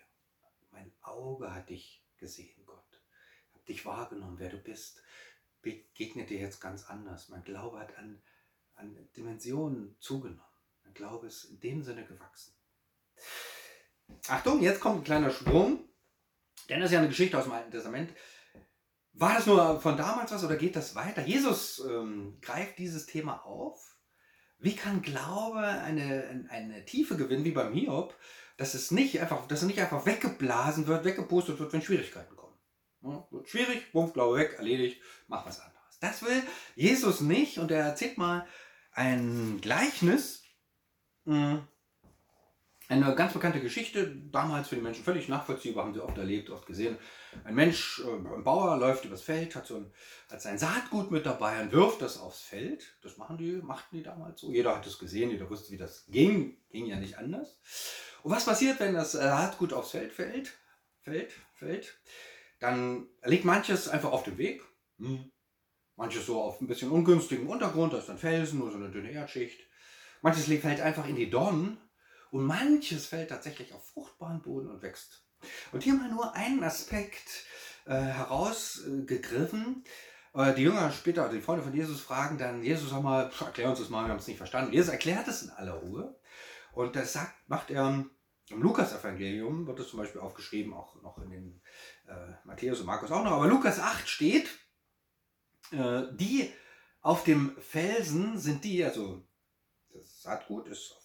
Mein 0.71 0.91
Auge 1.01 1.53
hat 1.53 1.69
dich 1.69 2.05
gesehen, 2.17 2.65
Gott 2.65 2.79
dich 3.69 3.85
wahrgenommen, 3.85 4.39
wer 4.39 4.49
du 4.49 4.57
bist, 4.57 5.01
begegnet 5.61 6.29
dir 6.29 6.39
jetzt 6.39 6.59
ganz 6.59 6.85
anders. 6.85 7.29
Mein 7.29 7.43
Glaube 7.43 7.79
hat 7.79 7.97
an, 7.97 8.21
an 8.75 9.09
Dimensionen 9.15 9.95
zugenommen. 9.99 10.41
Mein 10.83 10.93
Glaube 10.93 11.27
ist 11.27 11.45
in 11.45 11.59
dem 11.59 11.83
Sinne 11.83 12.05
gewachsen. 12.05 12.53
Achtung, 14.27 14.61
jetzt 14.61 14.81
kommt 14.81 15.01
ein 15.01 15.03
kleiner 15.03 15.31
Sprung, 15.31 15.87
denn 16.67 16.79
das 16.79 16.89
ist 16.89 16.93
ja 16.93 16.99
eine 16.99 17.09
Geschichte 17.09 17.37
aus 17.37 17.43
dem 17.45 17.53
Alten 17.53 17.71
Testament. 17.71 18.11
War 19.13 19.35
das 19.35 19.45
nur 19.45 19.79
von 19.81 19.97
damals 19.97 20.31
was 20.31 20.43
oder 20.43 20.55
geht 20.55 20.75
das 20.75 20.95
weiter? 20.95 21.25
Jesus 21.25 21.79
ähm, 21.79 22.39
greift 22.41 22.77
dieses 22.77 23.05
Thema 23.05 23.45
auf. 23.45 23.98
Wie 24.59 24.75
kann 24.75 25.01
Glaube 25.01 25.59
eine, 25.59 26.47
eine 26.49 26.85
Tiefe 26.85 27.15
gewinnen, 27.15 27.45
wie 27.45 27.51
beim 27.51 27.73
Hiob, 27.73 28.13
dass 28.57 28.73
es 28.73 28.91
nicht 28.91 29.19
einfach, 29.21 29.47
dass 29.47 29.61
es 29.61 29.67
nicht 29.67 29.79
einfach 29.79 30.05
weggeblasen 30.05 30.87
wird, 30.87 31.05
weggepustet 31.05 31.59
wird, 31.59 31.71
wenn 31.71 31.81
Schwierigkeiten 31.81 32.35
kommen? 32.35 32.57
Ja, 33.01 33.25
wird 33.31 33.47
schwierig, 33.47 33.93
Wumpf, 33.93 34.13
Glaube 34.13 34.37
weg, 34.37 34.55
erledigt, 34.57 35.01
mach 35.27 35.45
was 35.45 35.61
anderes. 35.61 35.99
Das 36.01 36.21
will 36.23 36.43
Jesus 36.75 37.21
nicht 37.21 37.57
und 37.57 37.71
er 37.71 37.85
erzählt 37.85 38.17
mal 38.17 38.45
ein 38.91 39.59
Gleichnis. 39.61 40.43
Hm, 41.25 41.65
eine 42.89 43.15
ganz 43.15 43.33
bekannte 43.33 43.61
Geschichte, 43.61 44.15
damals 44.31 44.67
für 44.67 44.75
die 44.75 44.81
Menschen 44.81 45.03
völlig 45.03 45.29
nachvollziehbar, 45.29 45.85
haben 45.85 45.93
sie 45.93 46.03
oft 46.03 46.17
erlebt, 46.17 46.49
oft 46.49 46.65
gesehen. 46.65 46.97
Ein 47.43 47.55
Mensch, 47.55 48.01
äh, 48.05 48.11
ein 48.11 48.43
Bauer 48.43 48.77
läuft 48.77 49.05
übers 49.05 49.21
Feld, 49.21 49.55
hat, 49.55 49.67
so 49.67 49.77
ein, 49.77 49.91
hat 50.29 50.41
sein 50.41 50.57
Saatgut 50.57 51.11
mit 51.11 51.25
dabei 51.25 51.61
und 51.61 51.71
wirft 51.71 52.01
das 52.01 52.17
aufs 52.17 52.41
Feld. 52.41 52.97
Das 53.01 53.17
machen 53.17 53.37
die, 53.37 53.53
machten 53.53 53.97
die 53.97 54.03
damals 54.03 54.41
so. 54.41 54.51
Jeder 54.51 54.75
hat 54.75 54.87
es 54.87 54.99
gesehen, 54.99 55.29
jeder 55.29 55.49
wusste, 55.49 55.71
wie 55.71 55.77
das 55.77 56.05
ging. 56.07 56.57
Ging 56.69 56.85
ja 56.85 56.97
nicht 56.97 57.17
anders. 57.17 57.59
Und 58.23 58.31
was 58.31 58.45
passiert, 58.45 58.79
wenn 58.79 58.93
das 58.93 59.13
Saatgut 59.13 59.73
aufs 59.73 59.91
Feld 59.91 60.13
fällt? 60.13 60.57
Fällt, 61.01 61.31
fällt 61.55 61.99
dann 62.59 63.07
liegt 63.23 63.45
manches 63.45 63.87
einfach 63.87 64.11
auf 64.11 64.23
dem 64.23 64.37
Weg. 64.37 64.61
Hm. 64.99 65.31
Manches 65.95 66.25
so 66.25 66.41
auf 66.41 66.61
ein 66.61 66.67
bisschen 66.67 66.91
ungünstigem 66.91 67.49
Untergrund, 67.49 67.93
da 67.93 67.97
ist 67.97 68.07
dann 68.07 68.17
Felsen 68.17 68.61
oder 68.61 68.71
so 68.71 68.77
eine 68.77 68.91
dünne 68.91 69.11
Erdschicht. 69.11 69.61
Manches 70.21 70.45
fällt 70.45 70.81
einfach 70.81 71.07
in 71.07 71.15
die 71.15 71.29
Dornen 71.29 71.77
und 72.31 72.45
manches 72.45 73.05
fällt 73.07 73.29
tatsächlich 73.29 73.73
auf 73.73 73.85
fruchtbaren 73.89 74.41
Boden 74.41 74.69
und 74.69 74.81
wächst. 74.81 75.25
Und 75.71 75.83
hier 75.83 75.93
mal 75.93 76.09
nur 76.09 76.33
einen 76.35 76.63
Aspekt 76.63 77.45
äh, 77.85 77.93
herausgegriffen. 77.93 79.83
Äh, 80.33 80.53
die 80.53 80.63
Jünger 80.63 80.91
später, 80.91 81.29
die 81.29 81.41
Freunde 81.41 81.63
von 81.63 81.73
Jesus 81.73 82.01
fragen 82.01 82.37
dann, 82.37 82.63
Jesus, 82.63 82.89
sag 82.89 83.01
mal, 83.01 83.31
erklär 83.39 83.69
uns 83.69 83.79
das 83.79 83.89
mal, 83.89 84.05
wir 84.05 84.11
haben 84.11 84.19
es 84.19 84.27
nicht 84.27 84.37
verstanden. 84.37 84.73
Jesus 84.73 84.89
erklärt 84.89 85.27
es 85.27 85.43
in 85.43 85.49
aller 85.49 85.73
Ruhe. 85.73 86.19
Und 86.73 86.95
das 86.95 87.13
sagt, 87.13 87.33
macht 87.47 87.71
er 87.71 88.05
im 88.49 88.61
Lukas-Evangelium, 88.61 89.67
wird 89.67 89.79
es 89.79 89.89
zum 89.89 89.99
Beispiel 89.99 90.21
aufgeschrieben, 90.21 90.73
auch 90.73 91.01
noch 91.01 91.17
in 91.19 91.29
den 91.29 91.61
äh, 92.07 92.33
Matthäus 92.43 92.79
und 92.79 92.87
Markus 92.87 93.11
auch 93.11 93.23
noch, 93.23 93.31
aber 93.31 93.47
Lukas 93.47 93.79
8 93.79 94.07
steht, 94.07 94.47
äh, 95.71 96.03
die 96.13 96.51
auf 97.01 97.23
dem 97.23 97.55
Felsen 97.61 98.37
sind 98.37 98.63
die, 98.63 98.83
also 98.83 99.23
das 99.93 100.21
Saatgut 100.21 100.67
ist 100.67 100.98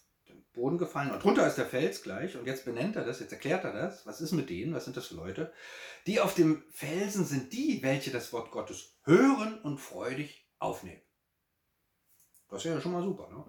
Boden 0.55 0.79
gefallen 0.79 1.11
und 1.11 1.23
drunter 1.23 1.47
ist 1.47 1.59
der 1.59 1.67
Fels 1.67 2.03
gleich 2.03 2.37
und 2.37 2.47
jetzt 2.47 2.65
benennt 2.65 2.97
er 2.97 3.05
das, 3.05 3.21
jetzt 3.21 3.33
erklärt 3.33 3.65
er 3.65 3.73
das, 3.73 4.07
was 4.07 4.21
ist 4.21 4.33
mit 4.33 4.49
denen, 4.49 4.73
was 4.73 4.85
sind 4.85 4.97
das 4.97 5.09
für 5.09 5.17
Leute? 5.17 5.53
Die 6.07 6.21
auf 6.21 6.35
dem 6.35 6.63
Felsen 6.71 7.25
sind 7.25 7.53
die, 7.53 7.83
welche 7.83 8.11
das 8.11 8.33
Wort 8.33 8.51
Gottes 8.51 8.97
hören 9.03 9.61
und 9.61 9.79
freudig 9.79 10.49
aufnehmen. 10.59 11.03
Das 12.49 12.65
ist 12.65 12.71
ja 12.71 12.81
schon 12.81 12.93
mal 12.93 13.03
super. 13.03 13.29
Ne? 13.29 13.45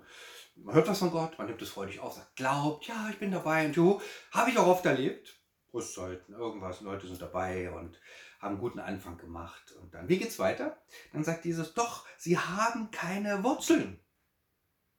Man 0.55 0.73
hört 0.73 0.87
was 0.87 0.99
von 0.99 1.11
Gott, 1.11 1.37
man 1.37 1.47
nimmt 1.47 1.61
es 1.61 1.69
freudig 1.69 1.99
auf, 1.99 2.13
sagt, 2.13 2.35
glaubt, 2.35 2.87
ja, 2.87 3.09
ich 3.09 3.19
bin 3.19 3.31
dabei 3.31 3.65
und 3.65 3.75
jo, 3.75 4.01
habe 4.31 4.49
ich 4.49 4.57
auch 4.57 4.67
oft 4.67 4.85
erlebt. 4.85 5.39
Brustzeiten, 5.69 6.33
irgendwas, 6.33 6.81
Leute 6.81 7.05
sind 7.07 7.21
dabei 7.21 7.69
und 7.71 7.99
haben 8.39 8.53
einen 8.53 8.61
guten 8.61 8.79
Anfang 8.79 9.17
gemacht. 9.17 9.73
Und 9.73 9.93
dann, 9.93 10.07
wie 10.07 10.17
geht's 10.17 10.39
weiter? 10.39 10.81
Dann 11.11 11.23
sagt 11.23 11.43
Jesus, 11.43 11.73
doch, 11.73 12.05
sie 12.17 12.37
haben 12.37 12.89
keine 12.91 13.43
Wurzeln. 13.43 13.99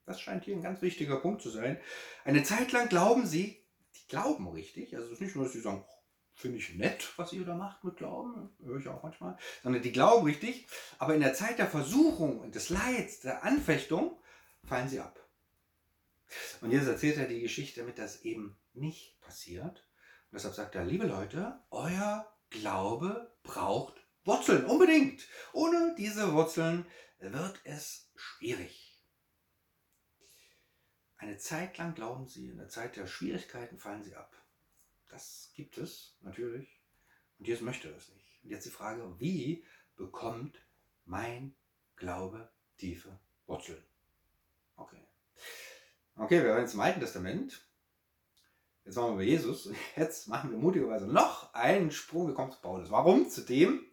Das 0.07 0.21
scheint 0.21 0.45
hier 0.45 0.55
ein 0.55 0.63
ganz 0.63 0.81
wichtiger 0.83 1.17
Punkt 1.17 1.43
zu 1.43 1.51
sein. 1.51 1.81
Eine 2.25 2.45
Zeit 2.45 2.73
lang 2.73 2.89
glauben 2.89 3.27
sie, 3.27 3.61
die 3.97 4.09
glauben 4.09 4.49
richtig, 4.49 4.95
also 4.95 5.07
es 5.07 5.15
ist 5.15 5.21
nicht 5.21 5.35
nur, 5.35 5.45
dass 5.45 5.53
sie 5.53 5.61
sagen, 5.61 5.85
finde 6.35 6.59
ich 6.59 6.75
nett, 6.75 7.13
was 7.17 7.33
ihr 7.33 7.45
da 7.45 7.55
macht 7.55 7.83
mit 7.83 7.97
Glauben, 7.97 8.51
höre 8.63 8.79
ich 8.79 8.89
auch 8.89 9.03
manchmal, 9.03 9.37
sondern 9.63 9.83
die 9.83 9.93
glauben 9.93 10.25
richtig, 10.25 10.67
aber 10.99 11.15
in 11.15 11.23
der 11.23 11.35
Zeit 11.35 11.59
der 11.59 11.67
Versuchung 11.67 12.41
und 12.41 12.55
des 12.55 12.69
Leids, 12.69 13.21
der 13.21 13.43
Anfechtung, 13.43 14.21
fallen 14.65 14.89
sie 14.89 15.01
ab. 15.01 15.19
Und 16.61 16.71
Jesus 16.71 16.89
erzählt 16.89 17.17
ja 17.17 17.25
die 17.25 17.41
Geschichte, 17.41 17.81
damit 17.81 17.99
das 17.99 18.23
eben 18.23 18.57
nicht 18.75 19.21
passiert. 19.21 19.87
Und 20.31 20.35
deshalb 20.35 20.55
sagt 20.55 20.75
er, 20.75 20.85
liebe 20.85 21.07
Leute, 21.07 21.59
euer 21.71 22.31
Glaube 22.51 23.33
braucht 23.43 23.95
Wurzeln, 24.25 24.67
unbedingt. 24.67 25.27
Ohne 25.53 25.95
diese 25.97 26.33
Wurzeln 26.33 26.87
wird 27.19 27.61
es 27.65 28.11
schwierig. 28.17 28.86
Eine 31.19 31.39
Zeit 31.39 31.79
lang 31.79 31.95
glauben 31.95 32.29
sie, 32.29 32.49
in 32.49 32.59
der 32.59 32.69
Zeit 32.69 32.97
der 32.97 33.07
Schwierigkeiten 33.07 33.79
fallen 33.79 34.03
sie 34.03 34.15
ab. 34.15 34.37
Das 35.09 35.51
gibt 35.55 35.79
es 35.79 36.17
natürlich. 36.21 36.81
Und 37.39 37.47
Jesus 37.49 37.63
möchte 37.63 37.91
das 37.91 38.09
nicht. 38.11 38.43
Und 38.43 38.51
jetzt 38.51 38.67
die 38.67 38.71
Frage, 38.71 39.19
wie 39.19 39.65
bekommt 39.97 40.61
mein 41.05 41.55
Glaube 41.97 42.51
tiefe 42.77 43.19
Wurzeln? 43.47 43.83
Okay. 44.77 45.03
Okay, 46.17 46.43
wir 46.43 46.51
waren 46.51 46.63
jetzt 46.63 46.75
im 46.75 46.81
Alten 46.81 47.01
Testament. 47.01 47.67
Jetzt 48.87 48.95
waren 48.95 49.15
wir 49.15 49.17
bei 49.17 49.25
Jesus. 49.25 49.69
Jetzt 49.97 50.29
machen 50.29 50.53
wir 50.53 50.59
mutigerweise 50.59 51.09
noch 51.09 51.53
einen 51.53 51.91
Sprung. 51.91 52.29
Wir 52.29 52.35
kommen 52.35 52.53
zu 52.53 52.61
Paulus. 52.61 52.89
Warum? 52.89 53.29
Zu 53.29 53.41
dem, 53.41 53.85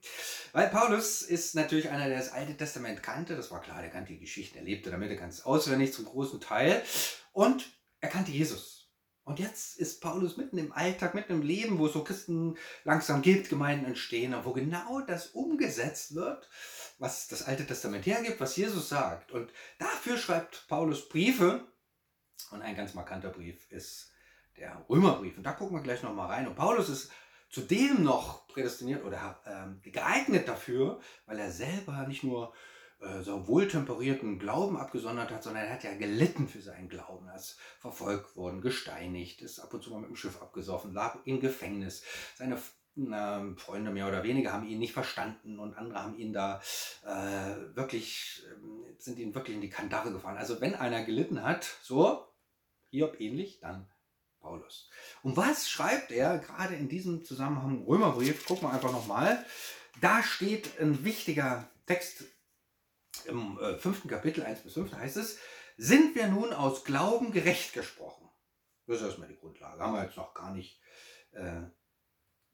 weil 0.51 0.69
Paulus 0.69 1.23
ist 1.23 1.55
natürlich 1.55 1.89
einer, 1.89 2.07
der 2.07 2.19
das 2.19 2.31
Alte 2.31 2.55
Testament 2.55 3.01
kannte. 3.01 3.35
Das 3.35 3.50
war 3.50 3.59
klar, 3.59 3.81
der 3.81 3.89
kannte 3.89 4.13
die 4.13 4.19
Geschichten, 4.19 4.59
er 4.59 4.63
lebte 4.63 4.91
damit 4.91 5.17
ganz 5.17 5.41
auswendig 5.41 5.93
zum 5.93 6.05
großen 6.05 6.39
Teil. 6.39 6.83
Und 7.31 7.65
er 8.01 8.09
kannte 8.09 8.31
Jesus. 8.31 8.91
Und 9.23 9.39
jetzt 9.39 9.79
ist 9.79 10.00
Paulus 10.00 10.38
mitten 10.38 10.59
im 10.59 10.71
Alltag, 10.71 11.15
mitten 11.15 11.31
im 11.33 11.41
Leben, 11.41 11.79
wo 11.79 11.88
so 11.88 12.03
Christen 12.03 12.55
langsam 12.83 13.23
gibt, 13.23 13.50
Gemeinden 13.50 13.85
entstehen, 13.85 14.35
wo 14.43 14.53
genau 14.53 15.01
das 15.01 15.27
umgesetzt 15.27 16.13
wird, 16.13 16.47
was 17.00 17.27
das 17.29 17.41
Alte 17.41 17.65
Testament 17.65 18.05
hergibt, 18.05 18.39
was 18.39 18.57
Jesus 18.57 18.89
sagt. 18.89 19.31
Und 19.31 19.51
dafür 19.79 20.17
schreibt 20.17 20.67
Paulus 20.67 21.09
Briefe, 21.09 21.65
und 22.51 22.62
ein 22.62 22.75
ganz 22.75 22.93
markanter 22.93 23.29
Brief 23.29 23.71
ist 23.71 24.12
der 24.57 24.86
Römerbrief. 24.89 25.38
Und 25.38 25.43
da 25.43 25.53
gucken 25.53 25.75
wir 25.75 25.83
gleich 25.83 26.03
nochmal 26.03 26.27
rein. 26.27 26.48
Und 26.48 26.55
Paulus 26.55 26.89
ist 26.89 27.12
zudem 27.50 28.03
noch 28.03 28.48
prädestiniert 28.48 29.03
oder 29.03 29.39
ähm, 29.45 29.79
geeignet 29.83 30.48
dafür, 30.48 31.00
weil 31.25 31.39
er 31.39 31.51
selber 31.51 32.07
nicht 32.07 32.24
nur 32.24 32.53
äh, 33.00 33.22
so 33.22 33.48
wohltemperierten 33.48 34.39
Glauben 34.39 34.77
abgesondert 34.77 35.31
hat, 35.31 35.43
sondern 35.43 35.65
er 35.65 35.74
hat 35.74 35.83
ja 35.83 35.95
gelitten 35.95 36.48
für 36.48 36.62
seinen 36.62 36.89
Glauben. 36.89 37.27
Er 37.27 37.36
ist 37.36 37.60
verfolgt 37.79 38.36
worden, 38.36 38.62
gesteinigt, 38.62 39.41
ist 39.41 39.60
ab 39.60 39.74
und 39.74 39.83
zu 39.83 39.91
mal 39.91 40.00
mit 40.00 40.10
dem 40.10 40.15
Schiff 40.15 40.41
abgesoffen, 40.41 40.93
lag 40.93 41.17
im 41.25 41.39
Gefängnis. 41.39 42.03
Seine 42.36 42.55
äh, 42.55 43.55
Freunde 43.57 43.91
mehr 43.91 44.07
oder 44.07 44.24
weniger 44.24 44.53
haben 44.53 44.67
ihn 44.67 44.79
nicht 44.79 44.93
verstanden 44.93 45.60
und 45.60 45.75
andere 45.75 46.01
haben 46.01 46.17
ihn 46.17 46.33
da 46.33 46.62
äh, 47.05 47.75
wirklich, 47.75 48.43
äh, 48.48 48.93
sind 48.98 49.19
ihn 49.19 49.36
wirklich 49.36 49.55
in 49.55 49.62
die 49.62 49.69
Kandare 49.69 50.12
gefahren. 50.12 50.38
Also 50.38 50.62
wenn 50.62 50.75
einer 50.75 51.03
gelitten 51.03 51.43
hat, 51.43 51.77
so, 51.81 52.25
Hiob 52.89 53.19
ähnlich, 53.19 53.60
dann 53.60 53.88
Paulus. 54.43 54.89
Und 55.23 55.38
was 55.38 55.69
schreibt 55.69 56.12
er 56.12 56.38
gerade 56.38 56.75
in 56.75 56.89
diesem 56.89 57.23
Zusammenhang 57.23 57.85
Römerbrief? 57.85 58.45
Gucken 58.45 58.67
wir 58.67 58.73
einfach 58.73 58.91
nochmal. 58.91 59.43
Da 60.01 60.21
steht 60.21 60.79
ein 60.79 61.03
wichtiger 61.03 61.67
Text 61.88 62.25
im 63.25 63.57
äh, 63.59 63.77
fünften 63.77 64.09
Kapitel 64.09 64.43
1 64.43 64.62
bis 64.62 64.73
5, 64.73 64.91
da 64.91 64.97
heißt 64.97 65.17
es, 65.17 65.39
sind 65.77 66.15
wir 66.15 66.27
nun 66.27 66.53
aus 66.53 66.83
Glauben 66.83 67.31
gerecht 67.31 67.73
gesprochen? 67.73 68.29
Das 68.85 68.97
ist 68.97 69.03
erstmal 69.03 69.29
die 69.29 69.38
Grundlage. 69.38 69.81
Haben 69.81 69.93
wir 69.93 70.03
jetzt 70.03 70.17
noch 70.17 70.33
gar 70.33 70.53
nicht 70.53 70.79
äh, 71.31 71.62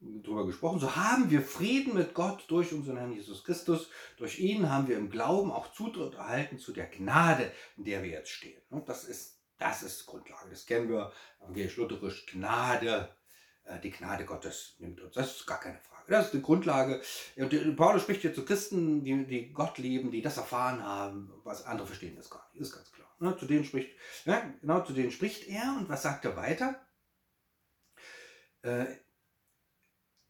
drüber 0.00 0.46
gesprochen. 0.46 0.78
So 0.78 0.96
haben 0.96 1.30
wir 1.30 1.42
Frieden 1.42 1.94
mit 1.94 2.14
Gott 2.14 2.44
durch 2.48 2.72
unseren 2.72 2.96
Herrn 2.96 3.12
Jesus 3.12 3.44
Christus. 3.44 3.90
Durch 4.16 4.38
ihn 4.38 4.70
haben 4.70 4.88
wir 4.88 4.96
im 4.96 5.10
Glauben 5.10 5.50
auch 5.50 5.72
Zutritt 5.72 6.14
erhalten 6.14 6.58
zu 6.58 6.72
der 6.72 6.86
Gnade, 6.86 7.50
in 7.76 7.84
der 7.84 8.02
wir 8.02 8.10
jetzt 8.10 8.30
stehen. 8.30 8.62
Und 8.70 8.88
das 8.88 9.04
ist, 9.04 9.39
das 9.60 9.82
ist 9.82 10.06
Grundlage. 10.06 10.50
Das 10.50 10.66
kennen 10.66 10.88
wir 10.88 11.12
evangelisch-lutherisch. 11.40 12.26
Gnade, 12.26 13.14
äh, 13.64 13.78
die 13.78 13.90
Gnade 13.90 14.24
Gottes 14.24 14.74
nimmt 14.78 15.00
uns. 15.00 15.14
Das 15.14 15.36
ist 15.36 15.46
gar 15.46 15.60
keine 15.60 15.78
Frage. 15.78 16.10
Das 16.10 16.26
ist 16.26 16.34
die 16.34 16.42
Grundlage. 16.42 17.00
Und 17.36 17.76
Paulus 17.76 18.02
spricht 18.02 18.22
hier 18.22 18.34
zu 18.34 18.44
Christen, 18.44 19.04
die, 19.04 19.26
die 19.26 19.52
Gott 19.52 19.78
lieben, 19.78 20.10
die 20.10 20.22
das 20.22 20.38
erfahren 20.38 20.82
haben. 20.82 21.32
Was 21.44 21.64
andere 21.64 21.86
verstehen 21.86 22.16
das 22.16 22.30
gar 22.30 22.48
nicht. 22.52 22.62
Ist 22.62 22.74
ganz 22.74 22.90
klar. 22.90 23.08
Ne, 23.20 23.36
zu 23.36 23.46
denen 23.46 23.64
spricht, 23.64 23.90
ja, 24.24 24.40
genau 24.60 24.80
zu 24.80 24.94
denen 24.94 25.10
spricht 25.10 25.46
er. 25.46 25.76
Und 25.78 25.88
was 25.88 26.02
sagt 26.02 26.24
er 26.24 26.36
weiter? 26.36 26.80
Äh, 28.62 28.86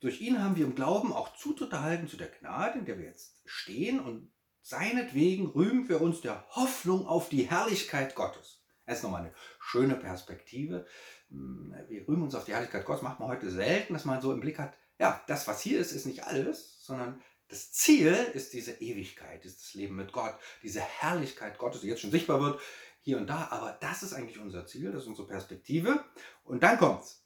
durch 0.01 0.21
ihn 0.21 0.43
haben 0.43 0.57
wir 0.57 0.65
im 0.65 0.75
Glauben 0.75 1.13
auch 1.13 1.37
Zutritt 1.37 1.73
erhalten 1.73 2.09
zu 2.09 2.17
der 2.17 2.29
Gnade, 2.29 2.79
in 2.81 2.85
der 2.85 2.99
wir 2.99 3.07
jetzt 3.07 3.41
stehen 3.45 4.01
und 4.01 4.33
seinetwegen 4.63 5.47
rühmen 5.47 5.89
wir 5.89 6.01
uns 6.01 6.21
der 6.21 6.47
Hoffnung 6.51 7.07
auf 7.07 7.29
die 7.29 7.49
Herrlichkeit 7.49 8.15
Gottes. 8.15 8.60
Das 8.91 8.99
ist 8.99 9.05
nochmal 9.05 9.23
eine 9.23 9.35
schöne 9.61 9.95
Perspektive. 9.95 10.85
Hm, 11.29 11.73
wir 11.87 12.09
rühmen 12.09 12.25
uns 12.25 12.35
auf 12.35 12.45
die 12.45 12.53
Herrlichkeit 12.53 12.85
Gottes, 12.85 13.03
macht 13.03 13.21
man 13.21 13.29
heute 13.29 13.49
selten, 13.49 13.93
dass 13.93 14.05
man 14.05 14.21
so 14.21 14.33
im 14.33 14.41
Blick 14.41 14.59
hat, 14.59 14.77
ja, 14.99 15.23
das, 15.29 15.47
was 15.47 15.63
hier 15.63 15.79
ist, 15.79 15.93
ist 15.93 16.07
nicht 16.07 16.25
alles, 16.25 16.85
sondern 16.85 17.23
das 17.47 17.71
Ziel 17.71 18.13
ist 18.35 18.53
diese 18.53 18.73
Ewigkeit, 18.73 19.45
ist 19.45 19.61
das 19.61 19.75
Leben 19.75 19.95
mit 19.95 20.11
Gott, 20.11 20.35
diese 20.65 20.81
Herrlichkeit 20.81 21.57
Gottes, 21.57 21.83
die 21.83 21.87
jetzt 21.87 22.01
schon 22.01 22.11
sichtbar 22.11 22.41
wird, 22.41 22.61
hier 23.01 23.17
und 23.19 23.29
da. 23.29 23.47
Aber 23.53 23.79
das 23.81 24.03
ist 24.03 24.13
eigentlich 24.13 24.41
unser 24.41 24.67
Ziel, 24.67 24.91
das 24.91 25.03
ist 25.03 25.09
unsere 25.09 25.29
Perspektive. 25.29 26.05
Und 26.43 26.65
dann 26.65 26.77
kommt's. 26.77 27.25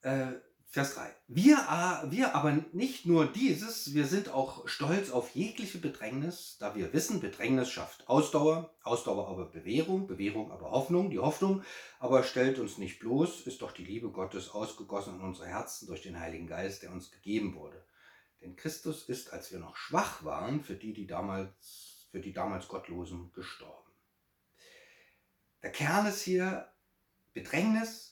Äh, 0.00 0.32
Vers 0.72 0.94
3. 0.94 1.14
Wir, 1.28 1.58
wir 2.08 2.34
aber 2.34 2.52
nicht 2.72 3.04
nur 3.04 3.26
dieses, 3.26 3.92
wir 3.92 4.06
sind 4.06 4.30
auch 4.30 4.66
stolz 4.66 5.10
auf 5.10 5.34
jegliche 5.34 5.76
Bedrängnis, 5.76 6.56
da 6.60 6.74
wir 6.74 6.94
wissen, 6.94 7.20
Bedrängnis 7.20 7.68
schafft 7.68 8.08
Ausdauer, 8.08 8.74
Ausdauer 8.82 9.28
aber 9.28 9.44
Bewährung, 9.44 10.06
Bewährung 10.06 10.50
aber 10.50 10.70
Hoffnung, 10.70 11.10
die 11.10 11.18
Hoffnung 11.18 11.62
aber 11.98 12.22
stellt 12.22 12.58
uns 12.58 12.78
nicht 12.78 13.00
bloß, 13.00 13.42
ist 13.42 13.60
doch 13.60 13.72
die 13.72 13.84
Liebe 13.84 14.10
Gottes 14.12 14.48
ausgegossen 14.48 15.16
in 15.16 15.20
unsere 15.20 15.46
Herzen 15.46 15.88
durch 15.88 16.00
den 16.00 16.18
Heiligen 16.18 16.46
Geist, 16.46 16.82
der 16.82 16.90
uns 16.90 17.10
gegeben 17.10 17.54
wurde. 17.54 17.84
Denn 18.40 18.56
Christus 18.56 19.02
ist, 19.02 19.30
als 19.30 19.52
wir 19.52 19.58
noch 19.58 19.76
schwach 19.76 20.24
waren, 20.24 20.62
für 20.62 20.76
die, 20.76 20.94
die 20.94 21.06
damals, 21.06 22.08
für 22.10 22.20
die 22.20 22.32
damals 22.32 22.66
Gottlosen 22.68 23.30
gestorben. 23.34 23.92
Der 25.62 25.70
Kern 25.70 26.06
ist 26.06 26.22
hier 26.22 26.72
Bedrängnis, 27.34 28.11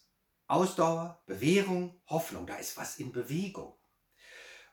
Ausdauer, 0.51 1.23
Bewährung, 1.27 2.01
Hoffnung. 2.07 2.47
Da 2.47 2.57
ist 2.57 2.77
was 2.77 2.99
in 2.99 3.13
Bewegung. 3.13 3.75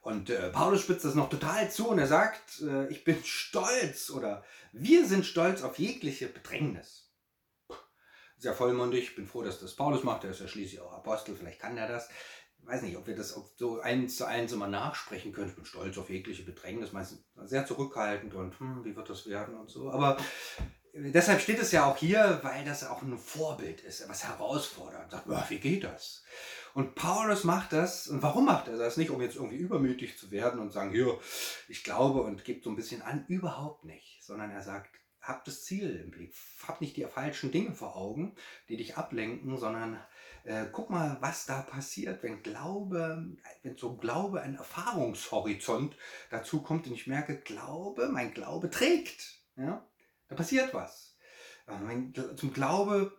Und 0.01 0.29
äh, 0.29 0.49
Paulus 0.51 0.81
spitzt 0.81 1.05
das 1.05 1.15
noch 1.15 1.29
total 1.29 1.69
zu 1.69 1.89
und 1.89 1.99
er 1.99 2.07
sagt, 2.07 2.61
äh, 2.61 2.87
ich 2.87 3.03
bin 3.03 3.21
stolz 3.23 4.09
oder 4.09 4.43
wir 4.71 5.05
sind 5.05 5.25
stolz 5.25 5.63
auf 5.63 5.77
jegliche 5.79 6.27
Bedrängnis. 6.27 7.11
Sehr 8.37 8.53
vollmundig, 8.53 9.03
ich 9.03 9.15
bin 9.15 9.27
froh, 9.27 9.43
dass 9.43 9.59
das 9.59 9.75
Paulus 9.75 10.03
macht, 10.03 10.23
er 10.23 10.29
ist 10.29 10.39
ja 10.39 10.47
schließlich 10.47 10.79
auch 10.79 10.93
Apostel, 10.93 11.35
vielleicht 11.35 11.59
kann 11.59 11.75
er 11.75 11.87
das. 11.87 12.07
Ich 12.59 12.65
weiß 12.65 12.83
nicht, 12.83 12.95
ob 12.95 13.07
wir 13.07 13.15
das 13.15 13.37
so 13.57 13.79
eins 13.79 14.15
zu 14.15 14.25
eins 14.25 14.51
immer 14.51 14.67
nachsprechen 14.67 15.33
können. 15.33 15.49
Ich 15.49 15.55
bin 15.55 15.65
stolz 15.65 15.97
auf 15.97 16.09
jegliche 16.09 16.43
Bedrängnis, 16.43 16.91
meistens 16.91 17.25
sehr 17.43 17.65
zurückhaltend 17.65 18.33
und 18.33 18.59
hm, 18.59 18.83
wie 18.85 18.95
wird 18.95 19.09
das 19.09 19.27
werden 19.27 19.55
und 19.55 19.69
so. 19.69 19.91
Aber 19.91 20.17
deshalb 20.97 21.41
steht 21.41 21.59
es 21.59 21.71
ja 21.71 21.85
auch 21.85 21.97
hier, 21.97 22.39
weil 22.43 22.65
das 22.65 22.83
auch 22.83 23.01
ein 23.01 23.17
Vorbild 23.17 23.81
ist, 23.81 24.07
was 24.09 24.23
herausfordert. 24.23 25.11
Sagt, 25.11 25.27
boah, 25.27 25.45
wie 25.49 25.59
geht 25.59 25.83
das? 25.83 26.23
Und 26.73 26.95
Paulus 26.95 27.43
macht 27.43 27.73
das. 27.73 28.07
Und 28.07 28.21
warum 28.21 28.45
macht 28.45 28.67
er 28.67 28.77
das? 28.77 28.97
Nicht, 28.97 29.09
um 29.09 29.21
jetzt 29.21 29.35
irgendwie 29.35 29.57
übermütig 29.57 30.17
zu 30.17 30.31
werden 30.31 30.59
und 30.59 30.71
sagen, 30.71 30.91
hier, 30.91 31.19
ich 31.67 31.83
glaube 31.83 32.21
und 32.21 32.45
gibt 32.45 32.63
so 32.63 32.69
ein 32.69 32.75
bisschen 32.75 33.01
an. 33.01 33.25
Überhaupt 33.27 33.85
nicht. 33.85 34.23
Sondern 34.23 34.51
er 34.51 34.61
sagt, 34.61 34.91
hab 35.21 35.43
das 35.45 35.63
Ziel 35.63 36.01
im 36.03 36.11
Blick. 36.11 36.33
Hab 36.67 36.81
nicht 36.81 36.95
die 36.95 37.05
falschen 37.05 37.51
Dinge 37.51 37.73
vor 37.73 37.95
Augen, 37.95 38.35
die 38.69 38.77
dich 38.77 38.97
ablenken, 38.97 39.57
sondern 39.57 39.99
äh, 40.43 40.65
guck 40.71 40.89
mal, 40.89 41.17
was 41.19 41.45
da 41.45 41.61
passiert, 41.61 42.23
wenn 42.23 42.43
Glaube, 42.43 43.27
wenn 43.63 43.77
zum 43.77 43.97
Glaube 43.99 44.41
ein 44.41 44.55
Erfahrungshorizont 44.55 45.95
dazu 46.29 46.61
kommt 46.61 46.87
und 46.87 46.93
ich 46.93 47.07
merke, 47.07 47.37
Glaube, 47.37 48.07
mein 48.09 48.33
Glaube 48.33 48.69
trägt. 48.69 49.39
Ja? 49.57 49.85
Da 50.27 50.35
passiert 50.35 50.73
was. 50.73 51.17
Äh, 51.67 52.35
zum 52.35 52.53
Glaube 52.53 53.17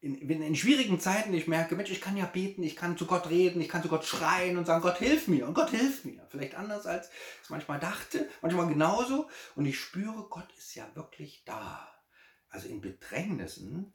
in, 0.00 0.16
in 0.16 0.56
schwierigen 0.56 0.98
Zeiten 0.98 1.34
ich 1.34 1.46
merke, 1.46 1.76
Mensch, 1.76 1.90
ich 1.90 2.00
kann 2.00 2.16
ja 2.16 2.24
beten, 2.24 2.62
ich 2.62 2.74
kann 2.74 2.96
zu 2.96 3.06
Gott 3.06 3.28
reden, 3.28 3.60
ich 3.60 3.68
kann 3.68 3.82
zu 3.82 3.88
Gott 3.88 4.06
schreien 4.06 4.56
und 4.56 4.64
sagen, 4.64 4.80
Gott 4.80 4.96
hilf 4.96 5.28
mir 5.28 5.46
und 5.46 5.54
Gott 5.54 5.70
hilf 5.70 6.04
mir. 6.04 6.26
Vielleicht 6.30 6.54
anders 6.54 6.86
als 6.86 7.10
ich 7.42 7.50
manchmal 7.50 7.80
dachte, 7.80 8.28
manchmal 8.40 8.68
genauso. 8.68 9.28
Und 9.56 9.66
ich 9.66 9.78
spüre, 9.78 10.26
Gott 10.30 10.50
ist 10.56 10.74
ja 10.74 10.88
wirklich 10.94 11.44
da. 11.44 11.86
Also 12.48 12.68
in 12.68 12.80
Bedrängnissen 12.80 13.92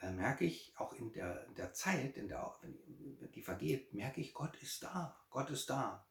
äh, 0.00 0.12
merke 0.12 0.44
ich 0.44 0.72
auch 0.76 0.92
in 0.92 1.12
der, 1.12 1.44
der 1.56 1.72
Zeit, 1.72 2.16
in 2.16 2.28
der, 2.28 2.56
die 3.34 3.42
vergeht, 3.42 3.92
merke 3.94 4.20
ich, 4.20 4.32
Gott 4.32 4.56
ist 4.62 4.84
da. 4.84 5.18
Gott 5.30 5.50
ist 5.50 5.68
da. 5.68 6.06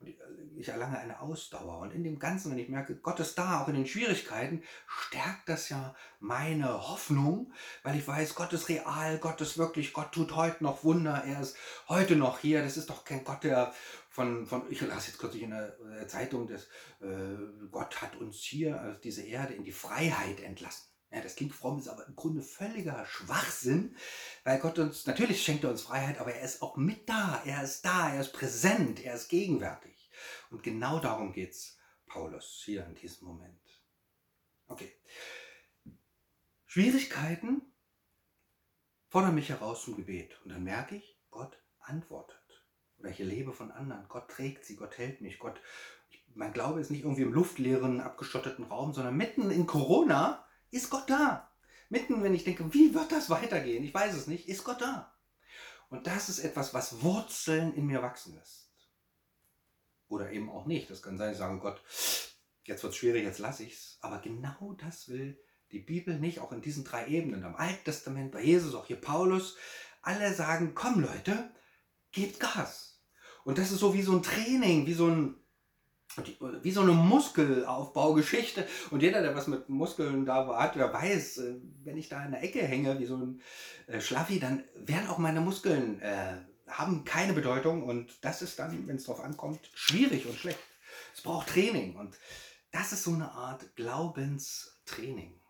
Und 0.00 0.58
ich 0.58 0.68
erlange 0.68 0.98
eine 0.98 1.20
Ausdauer. 1.20 1.78
Und 1.78 1.92
in 1.92 2.04
dem 2.04 2.18
Ganzen, 2.18 2.50
wenn 2.50 2.58
ich 2.58 2.68
merke, 2.68 2.96
Gott 2.96 3.20
ist 3.20 3.36
da, 3.36 3.60
auch 3.60 3.68
in 3.68 3.74
den 3.74 3.86
Schwierigkeiten, 3.86 4.62
stärkt 4.86 5.48
das 5.48 5.68
ja 5.68 5.94
meine 6.18 6.88
Hoffnung, 6.88 7.52
weil 7.82 7.96
ich 7.96 8.06
weiß, 8.06 8.34
Gott 8.34 8.52
ist 8.52 8.68
real, 8.68 9.18
Gott 9.18 9.40
ist 9.40 9.58
wirklich, 9.58 9.92
Gott 9.92 10.12
tut 10.12 10.34
heute 10.34 10.62
noch 10.64 10.84
Wunder, 10.84 11.22
er 11.24 11.40
ist 11.40 11.56
heute 11.88 12.16
noch 12.16 12.38
hier. 12.38 12.62
Das 12.62 12.76
ist 12.76 12.90
doch 12.90 13.04
kein 13.04 13.24
Gott, 13.24 13.44
der 13.44 13.72
von, 14.08 14.46
von 14.46 14.70
ich 14.70 14.80
las 14.80 15.06
jetzt 15.06 15.18
kürzlich 15.18 15.42
in 15.42 15.50
der 15.50 16.08
Zeitung, 16.08 16.46
dass 16.46 16.64
äh, 17.00 17.36
Gott 17.70 18.02
hat 18.02 18.16
uns 18.16 18.38
hier, 18.38 18.80
also 18.80 18.98
diese 18.98 19.22
Erde, 19.22 19.54
in 19.54 19.64
die 19.64 19.72
Freiheit 19.72 20.40
entlassen. 20.40 20.89
Ja, 21.12 21.20
das 21.20 21.34
klingt 21.34 21.54
fromm, 21.54 21.78
ist 21.78 21.88
aber 21.88 22.06
im 22.06 22.14
Grunde 22.14 22.42
völliger 22.42 23.04
Schwachsinn, 23.04 23.96
weil 24.44 24.60
Gott 24.60 24.78
uns, 24.78 25.06
natürlich 25.06 25.42
schenkt 25.42 25.64
er 25.64 25.70
uns 25.70 25.82
Freiheit, 25.82 26.20
aber 26.20 26.34
er 26.34 26.44
ist 26.44 26.62
auch 26.62 26.76
mit 26.76 27.08
da, 27.08 27.42
er 27.44 27.64
ist 27.64 27.84
da, 27.84 28.12
er 28.12 28.20
ist 28.20 28.32
präsent, 28.32 29.04
er 29.04 29.14
ist 29.14 29.28
gegenwärtig. 29.28 30.10
Und 30.50 30.62
genau 30.62 31.00
darum 31.00 31.32
geht 31.32 31.50
es 31.50 31.78
Paulus 32.06 32.62
hier 32.64 32.86
in 32.86 32.94
diesem 32.94 33.26
Moment. 33.26 33.60
Okay. 34.68 34.92
Schwierigkeiten 36.66 37.62
fordern 39.08 39.34
mich 39.34 39.48
heraus 39.48 39.82
zum 39.82 39.96
Gebet. 39.96 40.40
Und 40.44 40.50
dann 40.50 40.62
merke 40.62 40.94
ich, 40.94 41.20
Gott 41.30 41.60
antwortet. 41.80 42.36
Oder 42.98 43.10
ich 43.10 43.18
erlebe 43.18 43.52
von 43.52 43.72
anderen. 43.72 44.06
Gott 44.08 44.30
trägt 44.30 44.64
sie, 44.64 44.76
Gott 44.76 44.96
hält 44.96 45.20
mich. 45.20 45.40
Gott, 45.40 45.60
mein 46.34 46.52
Glaube 46.52 46.80
ist 46.80 46.90
nicht 46.90 47.02
irgendwie 47.02 47.22
im 47.22 47.32
luftleeren, 47.32 48.00
abgeschotteten 48.00 48.66
Raum, 48.66 48.92
sondern 48.92 49.16
mitten 49.16 49.50
in 49.50 49.66
Corona 49.66 50.46
ist 50.70 50.90
Gott 50.90 51.08
da. 51.08 51.50
Mitten, 51.88 52.22
wenn 52.22 52.34
ich 52.34 52.44
denke, 52.44 52.72
wie 52.72 52.94
wird 52.94 53.10
das 53.10 53.30
weitergehen? 53.30 53.82
Ich 53.82 53.92
weiß 53.92 54.14
es 54.14 54.26
nicht, 54.26 54.48
ist 54.48 54.64
Gott 54.64 54.80
da. 54.80 55.12
Und 55.88 56.06
das 56.06 56.28
ist 56.28 56.38
etwas, 56.38 56.72
was 56.72 57.02
Wurzeln 57.02 57.74
in 57.74 57.86
mir 57.86 58.00
wachsen 58.00 58.36
lässt. 58.36 58.70
Oder 60.08 60.30
eben 60.30 60.48
auch 60.48 60.66
nicht. 60.66 60.88
Das 60.88 61.02
kann 61.02 61.18
sein, 61.18 61.32
ich 61.32 61.38
sage 61.38 61.58
Gott, 61.58 61.82
jetzt 62.64 62.82
wird 62.82 62.92
es 62.92 62.96
schwierig, 62.96 63.24
jetzt 63.24 63.40
lasse 63.40 63.64
ich 63.64 63.74
es. 63.74 63.98
Aber 64.00 64.18
genau 64.18 64.74
das 64.74 65.08
will 65.08 65.40
die 65.72 65.80
Bibel 65.80 66.18
nicht, 66.18 66.40
auch 66.40 66.52
in 66.52 66.62
diesen 66.62 66.84
drei 66.84 67.06
Ebenen, 67.08 67.44
am 67.44 67.56
Alten 67.56 67.84
Testament, 67.84 68.32
bei 68.32 68.42
Jesus, 68.42 68.74
auch 68.74 68.86
hier 68.86 69.00
Paulus. 69.00 69.56
Alle 70.02 70.32
sagen, 70.32 70.72
komm 70.74 71.00
Leute, 71.00 71.50
gebt 72.12 72.40
Gas. 72.40 73.02
Und 73.44 73.58
das 73.58 73.72
ist 73.72 73.80
so 73.80 73.94
wie 73.94 74.02
so 74.02 74.12
ein 74.12 74.22
Training, 74.22 74.86
wie 74.86 74.94
so 74.94 75.08
ein 75.08 75.36
wie 76.62 76.70
so 76.70 76.80
eine 76.80 76.92
Muskelaufbaugeschichte. 76.92 78.66
Und 78.90 79.02
jeder, 79.02 79.22
der 79.22 79.34
was 79.34 79.46
mit 79.46 79.68
Muskeln 79.68 80.24
da 80.26 80.46
hat, 80.58 80.74
der 80.74 80.92
weiß, 80.92 81.38
äh, 81.38 81.54
wenn 81.84 81.96
ich 81.96 82.08
da 82.08 82.24
in 82.24 82.32
der 82.32 82.42
Ecke 82.42 82.60
hänge, 82.60 82.98
wie 82.98 83.06
so 83.06 83.16
ein 83.16 83.40
äh, 83.86 84.00
Schlaffi, 84.00 84.40
dann 84.40 84.64
werden 84.74 85.08
auch 85.08 85.18
meine 85.18 85.40
Muskeln, 85.40 86.00
äh, 86.00 86.36
haben 86.66 87.04
keine 87.04 87.32
Bedeutung. 87.32 87.84
Und 87.84 88.24
das 88.24 88.42
ist 88.42 88.58
dann, 88.58 88.86
wenn 88.86 88.96
es 88.96 89.04
drauf 89.04 89.20
ankommt, 89.20 89.70
schwierig 89.74 90.26
und 90.26 90.36
schlecht. 90.36 90.58
Es 91.14 91.22
braucht 91.22 91.48
Training. 91.48 91.96
Und 91.96 92.18
das 92.72 92.92
ist 92.92 93.04
so 93.04 93.12
eine 93.12 93.30
Art 93.32 93.74
Glaubenstraining. 93.76 95.40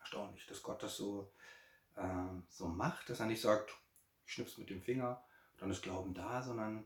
Erstaunlich, 0.00 0.46
dass 0.46 0.62
Gott 0.62 0.82
das 0.82 0.96
so, 0.96 1.32
äh, 1.96 2.02
so 2.48 2.68
macht, 2.68 3.10
dass 3.10 3.20
er 3.20 3.26
nicht 3.26 3.40
sagt, 3.42 3.70
ich 4.26 4.32
schnipp's 4.34 4.58
mit 4.58 4.70
dem 4.70 4.82
Finger, 4.82 5.24
dann 5.58 5.70
ist 5.70 5.82
Glauben 5.82 6.14
da, 6.14 6.42
sondern 6.42 6.84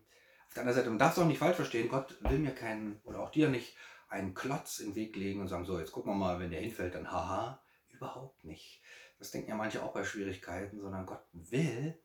auf 0.52 0.54
der 0.54 0.64
anderen 0.64 0.76
Seite, 0.76 0.90
man 0.90 0.98
darf 0.98 1.12
es 1.12 1.18
auch 1.18 1.26
nicht 1.26 1.38
falsch 1.38 1.56
verstehen, 1.56 1.88
Gott 1.88 2.14
will 2.28 2.38
mir 2.38 2.54
keinen, 2.54 3.00
oder 3.04 3.20
auch 3.20 3.30
dir 3.30 3.48
nicht, 3.48 3.74
einen 4.10 4.34
Klotz 4.34 4.80
in 4.80 4.88
den 4.88 4.96
Weg 4.96 5.16
legen 5.16 5.40
und 5.40 5.48
sagen, 5.48 5.64
so, 5.64 5.78
jetzt 5.78 5.92
gucken 5.92 6.12
wir 6.12 6.16
mal, 6.16 6.38
wenn 6.40 6.50
der 6.50 6.60
hinfällt, 6.60 6.94
dann 6.94 7.10
haha. 7.10 7.62
Überhaupt 7.88 8.44
nicht. 8.44 8.82
Das 9.18 9.30
denken 9.30 9.48
ja 9.48 9.56
manche 9.56 9.82
auch 9.82 9.94
bei 9.94 10.04
Schwierigkeiten, 10.04 10.78
sondern 10.78 11.06
Gott 11.06 11.24
will, 11.32 11.98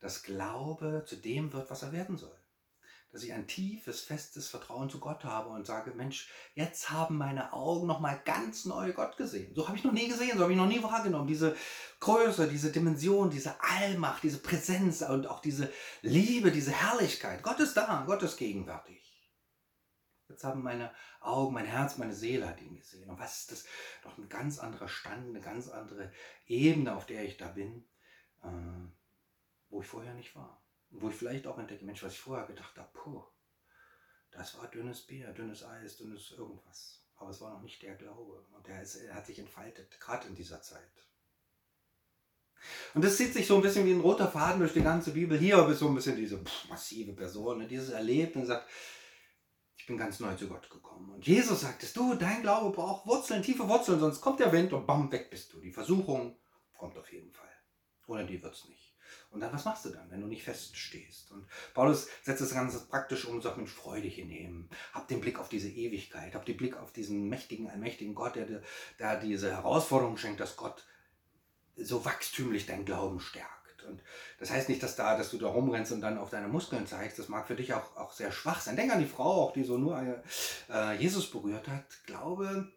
dass 0.00 0.24
Glaube 0.24 1.04
zu 1.06 1.14
dem 1.14 1.52
wird, 1.52 1.70
was 1.70 1.84
er 1.84 1.92
werden 1.92 2.16
soll 2.16 2.41
dass 3.12 3.22
ich 3.22 3.32
ein 3.34 3.46
tiefes, 3.46 4.00
festes 4.00 4.48
Vertrauen 4.48 4.88
zu 4.88 4.98
Gott 4.98 5.22
habe 5.24 5.50
und 5.50 5.66
sage, 5.66 5.92
Mensch, 5.92 6.30
jetzt 6.54 6.90
haben 6.90 7.18
meine 7.18 7.52
Augen 7.52 7.86
nochmal 7.86 8.18
ganz 8.24 8.64
neu 8.64 8.90
Gott 8.94 9.18
gesehen. 9.18 9.54
So 9.54 9.68
habe 9.68 9.76
ich 9.76 9.84
noch 9.84 9.92
nie 9.92 10.08
gesehen, 10.08 10.36
so 10.36 10.42
habe 10.42 10.52
ich 10.52 10.58
noch 10.58 10.66
nie 10.66 10.82
wahrgenommen. 10.82 11.26
Diese 11.26 11.54
Größe, 12.00 12.48
diese 12.48 12.72
Dimension, 12.72 13.28
diese 13.28 13.62
Allmacht, 13.62 14.22
diese 14.22 14.38
Präsenz 14.38 15.02
und 15.02 15.26
auch 15.26 15.40
diese 15.40 15.70
Liebe, 16.00 16.50
diese 16.50 16.72
Herrlichkeit. 16.72 17.42
Gott 17.42 17.60
ist 17.60 17.76
da, 17.76 18.02
Gott 18.06 18.22
ist 18.22 18.38
gegenwärtig. 18.38 19.00
Jetzt 20.30 20.44
haben 20.44 20.62
meine 20.62 20.90
Augen, 21.20 21.52
mein 21.52 21.66
Herz, 21.66 21.98
meine 21.98 22.14
Seele 22.14 22.48
hat 22.48 22.62
ihn 22.62 22.76
gesehen. 22.76 23.10
Und 23.10 23.18
was 23.18 23.40
ist 23.40 23.52
das? 23.52 23.64
Doch 24.02 24.16
ein 24.16 24.30
ganz 24.30 24.58
anderer 24.58 24.88
Stand, 24.88 25.28
eine 25.28 25.42
ganz 25.42 25.68
andere 25.68 26.10
Ebene, 26.46 26.96
auf 26.96 27.04
der 27.04 27.24
ich 27.24 27.36
da 27.36 27.48
bin, 27.48 27.84
äh, 28.42 28.48
wo 29.68 29.82
ich 29.82 29.86
vorher 29.86 30.14
nicht 30.14 30.34
war 30.34 30.61
wo 30.92 31.08
ich 31.08 31.14
vielleicht 31.14 31.46
auch 31.46 31.58
entdecke, 31.58 31.84
Mensch, 31.84 32.02
was 32.02 32.12
ich 32.12 32.20
vorher 32.20 32.46
gedacht 32.46 32.76
habe, 32.78 32.90
puh, 32.92 33.24
das 34.30 34.56
war 34.58 34.68
dünnes 34.68 35.06
Bier, 35.06 35.32
dünnes 35.32 35.64
Eis, 35.64 35.96
dünnes 35.96 36.32
irgendwas. 36.32 37.04
Aber 37.16 37.30
es 37.30 37.40
war 37.40 37.54
noch 37.54 37.62
nicht 37.62 37.82
der 37.82 37.94
Glaube. 37.94 38.44
Und 38.52 38.66
der, 38.66 38.82
ist, 38.82 38.96
er 38.96 39.14
hat 39.14 39.26
sich 39.26 39.38
entfaltet, 39.38 40.00
gerade 40.00 40.26
in 40.28 40.34
dieser 40.34 40.60
Zeit. 40.62 41.08
Und 42.94 43.04
das 43.04 43.16
zieht 43.16 43.32
sich 43.32 43.46
so 43.46 43.56
ein 43.56 43.62
bisschen 43.62 43.86
wie 43.86 43.92
ein 43.92 44.00
roter 44.00 44.28
Faden 44.28 44.60
durch 44.60 44.72
die 44.72 44.82
ganze 44.82 45.12
Bibel. 45.12 45.38
Hier 45.38 45.66
ist 45.68 45.80
so 45.80 45.88
ein 45.88 45.94
bisschen 45.94 46.16
diese 46.16 46.42
massive 46.68 47.12
Person, 47.12 47.58
ne, 47.58 47.66
dieses 47.66 47.90
Erlebnis, 47.90 48.48
sagt, 48.48 48.68
ich 49.76 49.86
bin 49.86 49.96
ganz 49.96 50.20
neu 50.20 50.34
zu 50.36 50.48
Gott 50.48 50.70
gekommen. 50.70 51.10
Und 51.10 51.26
Jesus 51.26 51.62
sagt 51.62 51.82
es, 51.82 51.92
du, 51.92 52.14
dein 52.14 52.42
Glaube 52.42 52.74
braucht 52.74 53.06
Wurzeln, 53.06 53.42
tiefe 53.42 53.68
Wurzeln, 53.68 53.98
sonst 53.98 54.20
kommt 54.20 54.38
der 54.38 54.52
Wind 54.52 54.72
und 54.72 54.86
bam, 54.86 55.10
weg 55.10 55.30
bist 55.30 55.52
du. 55.52 55.60
Die 55.60 55.72
Versuchung 55.72 56.38
kommt 56.72 56.96
auf 56.96 57.12
jeden 57.12 57.32
Fall. 57.32 57.50
Ohne 58.06 58.24
die 58.24 58.40
wird 58.40 58.54
es 58.54 58.68
nicht. 58.68 58.91
Und 59.32 59.40
dann, 59.40 59.52
was 59.52 59.64
machst 59.64 59.86
du 59.86 59.88
dann, 59.88 60.10
wenn 60.10 60.20
du 60.20 60.26
nicht 60.26 60.44
feststehst? 60.44 61.32
Und 61.32 61.46
Paulus 61.72 62.08
setzt 62.22 62.42
das 62.42 62.52
Ganze 62.52 62.86
praktisch 62.86 63.24
um 63.24 63.36
und 63.36 63.42
sagt, 63.42 63.56
Mensch, 63.56 63.72
freu 63.72 64.00
dich 64.00 64.18
in 64.18 64.30
ihm. 64.30 64.68
Hab 64.92 65.08
den 65.08 65.20
Blick 65.20 65.38
auf 65.38 65.48
diese 65.48 65.70
Ewigkeit. 65.70 66.34
Hab 66.34 66.44
den 66.44 66.58
Blick 66.58 66.76
auf 66.76 66.92
diesen 66.92 67.28
mächtigen, 67.28 67.68
allmächtigen 67.70 68.14
Gott, 68.14 68.36
der 68.36 68.44
dir 68.44 68.62
diese 69.22 69.50
Herausforderung 69.50 70.18
schenkt, 70.18 70.40
dass 70.40 70.56
Gott 70.56 70.84
so 71.76 72.04
wachstümlich 72.04 72.66
deinen 72.66 72.84
Glauben 72.84 73.20
stärkt. 73.20 73.84
Und 73.88 74.02
das 74.38 74.50
heißt 74.50 74.68
nicht, 74.68 74.82
dass, 74.82 74.96
da, 74.96 75.16
dass 75.16 75.30
du 75.30 75.38
da 75.38 75.48
rumrennst 75.48 75.92
und 75.92 76.02
dann 76.02 76.18
auf 76.18 76.30
deine 76.30 76.48
Muskeln 76.48 76.86
zeigst. 76.86 77.18
Das 77.18 77.28
mag 77.28 77.46
für 77.46 77.56
dich 77.56 77.72
auch, 77.72 77.96
auch 77.96 78.12
sehr 78.12 78.30
schwach 78.30 78.60
sein. 78.60 78.76
Denk 78.76 78.92
an 78.92 79.00
die 79.00 79.06
Frau, 79.06 79.42
auch 79.42 79.52
die 79.52 79.64
so 79.64 79.78
nur 79.78 80.22
äh, 80.70 80.94
Jesus 80.96 81.30
berührt 81.30 81.66
hat. 81.68 81.86
Glaube 82.06 82.70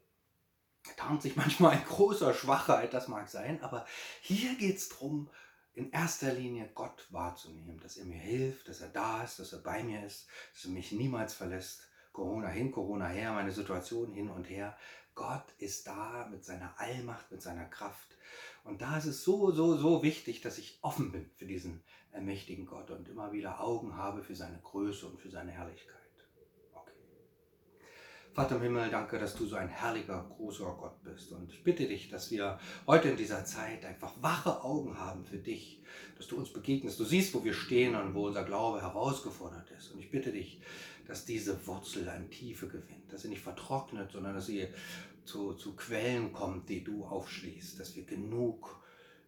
tarnt 0.97 1.21
sich 1.21 1.35
manchmal 1.35 1.71
ein 1.71 1.85
großer 1.85 2.33
Schwachheit, 2.33 2.93
das 2.93 3.07
mag 3.07 3.29
sein. 3.29 3.61
Aber 3.61 3.85
hier 4.21 4.55
geht 4.55 4.77
es 4.77 4.89
darum, 4.89 5.29
in 5.75 5.91
erster 5.91 6.33
Linie 6.33 6.69
Gott 6.73 7.05
wahrzunehmen, 7.09 7.79
dass 7.81 7.97
er 7.97 8.05
mir 8.05 8.17
hilft, 8.17 8.69
dass 8.69 8.81
er 8.81 8.87
da 8.89 9.23
ist, 9.23 9.39
dass 9.39 9.51
er 9.53 9.59
bei 9.59 9.83
mir 9.83 10.05
ist, 10.05 10.27
dass 10.53 10.65
er 10.65 10.71
mich 10.71 10.91
niemals 10.91 11.33
verlässt. 11.33 11.89
Corona 12.13 12.47
hin, 12.47 12.71
Corona 12.71 13.07
her, 13.07 13.33
meine 13.33 13.51
Situation 13.51 14.13
hin 14.13 14.29
und 14.29 14.45
her. 14.45 14.77
Gott 15.15 15.45
ist 15.57 15.85
da 15.87 16.27
mit 16.31 16.45
seiner 16.45 16.73
Allmacht, 16.79 17.29
mit 17.29 17.41
seiner 17.41 17.65
Kraft. 17.65 18.17
Und 18.63 18.81
da 18.81 18.97
ist 18.97 19.05
es 19.05 19.23
so, 19.23 19.51
so, 19.51 19.75
so 19.75 20.01
wichtig, 20.01 20.41
dass 20.41 20.57
ich 20.57 20.79
offen 20.81 21.11
bin 21.11 21.29
für 21.37 21.45
diesen 21.45 21.83
ermächtigen 22.11 22.65
Gott 22.65 22.89
und 22.89 23.09
immer 23.09 23.33
wieder 23.33 23.59
Augen 23.59 23.97
habe 23.97 24.23
für 24.23 24.35
seine 24.35 24.59
Größe 24.59 25.05
und 25.05 25.19
für 25.19 25.29
seine 25.29 25.51
Herrlichkeit. 25.51 26.04
Vater 28.35 28.57
im 28.57 28.63
Himmel, 28.63 28.89
danke, 28.89 29.17
dass 29.17 29.33
du 29.33 29.45
so 29.45 29.55
ein 29.55 29.69
herrlicher, 29.69 30.29
großer 30.35 30.65
Gott 30.77 31.01
bist. 31.03 31.31
Und 31.31 31.49
ich 31.53 31.63
bitte 31.63 31.87
dich, 31.87 32.09
dass 32.09 32.31
wir 32.31 32.59
heute 32.85 33.07
in 33.07 33.15
dieser 33.15 33.45
Zeit 33.45 33.85
einfach 33.85 34.11
wache 34.21 34.61
Augen 34.61 34.99
haben 34.99 35.23
für 35.23 35.37
dich, 35.37 35.81
dass 36.17 36.27
du 36.27 36.35
uns 36.35 36.51
begegnest. 36.51 36.99
Du 36.99 37.05
siehst, 37.05 37.33
wo 37.33 37.45
wir 37.45 37.53
stehen 37.53 37.95
und 37.95 38.13
wo 38.13 38.27
unser 38.27 38.43
Glaube 38.43 38.81
herausgefordert 38.81 39.71
ist. 39.77 39.93
Und 39.93 39.99
ich 39.99 40.11
bitte 40.11 40.33
dich, 40.33 40.59
dass 41.07 41.23
diese 41.23 41.65
Wurzel 41.65 42.09
eine 42.09 42.29
Tiefe 42.29 42.67
gewinnt, 42.67 43.09
dass 43.09 43.21
sie 43.21 43.29
nicht 43.29 43.41
vertrocknet, 43.41 44.11
sondern 44.11 44.35
dass 44.35 44.47
sie 44.47 44.67
zu, 45.23 45.53
zu 45.53 45.73
Quellen 45.77 46.33
kommt, 46.33 46.67
die 46.67 46.83
du 46.83 47.05
aufschließt, 47.05 47.79
dass 47.79 47.95
wir 47.95 48.03
genug 48.03 48.81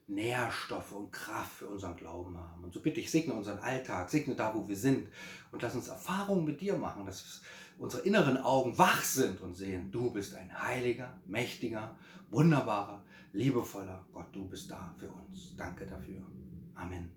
Nährstoffe 0.07 0.91
und 0.91 1.13
Kraft 1.13 1.53
für 1.53 1.67
unseren 1.67 1.95
Glauben 1.95 2.37
haben. 2.37 2.61
Und 2.61 2.73
so 2.73 2.81
bitte 2.81 2.99
ich, 2.99 3.09
segne 3.09 3.33
unseren 3.33 3.59
Alltag, 3.59 4.09
segne 4.09 4.35
da, 4.35 4.53
wo 4.53 4.67
wir 4.67 4.75
sind 4.75 5.07
und 5.53 5.61
lass 5.61 5.75
uns 5.75 5.87
Erfahrungen 5.87 6.43
mit 6.43 6.59
dir 6.59 6.75
machen, 6.75 7.05
dass 7.05 7.41
unsere 7.77 8.03
inneren 8.03 8.37
Augen 8.37 8.77
wach 8.77 9.03
sind 9.03 9.41
und 9.41 9.53
sehen, 9.55 9.91
du 9.91 10.11
bist 10.11 10.35
ein 10.35 10.51
heiliger, 10.61 11.13
mächtiger, 11.25 11.95
wunderbarer, 12.29 13.03
liebevoller 13.33 14.05
Gott, 14.11 14.27
du 14.33 14.47
bist 14.47 14.71
da 14.71 14.93
für 14.97 15.09
uns. 15.09 15.55
Danke 15.55 15.85
dafür. 15.85 16.21
Amen. 16.75 17.16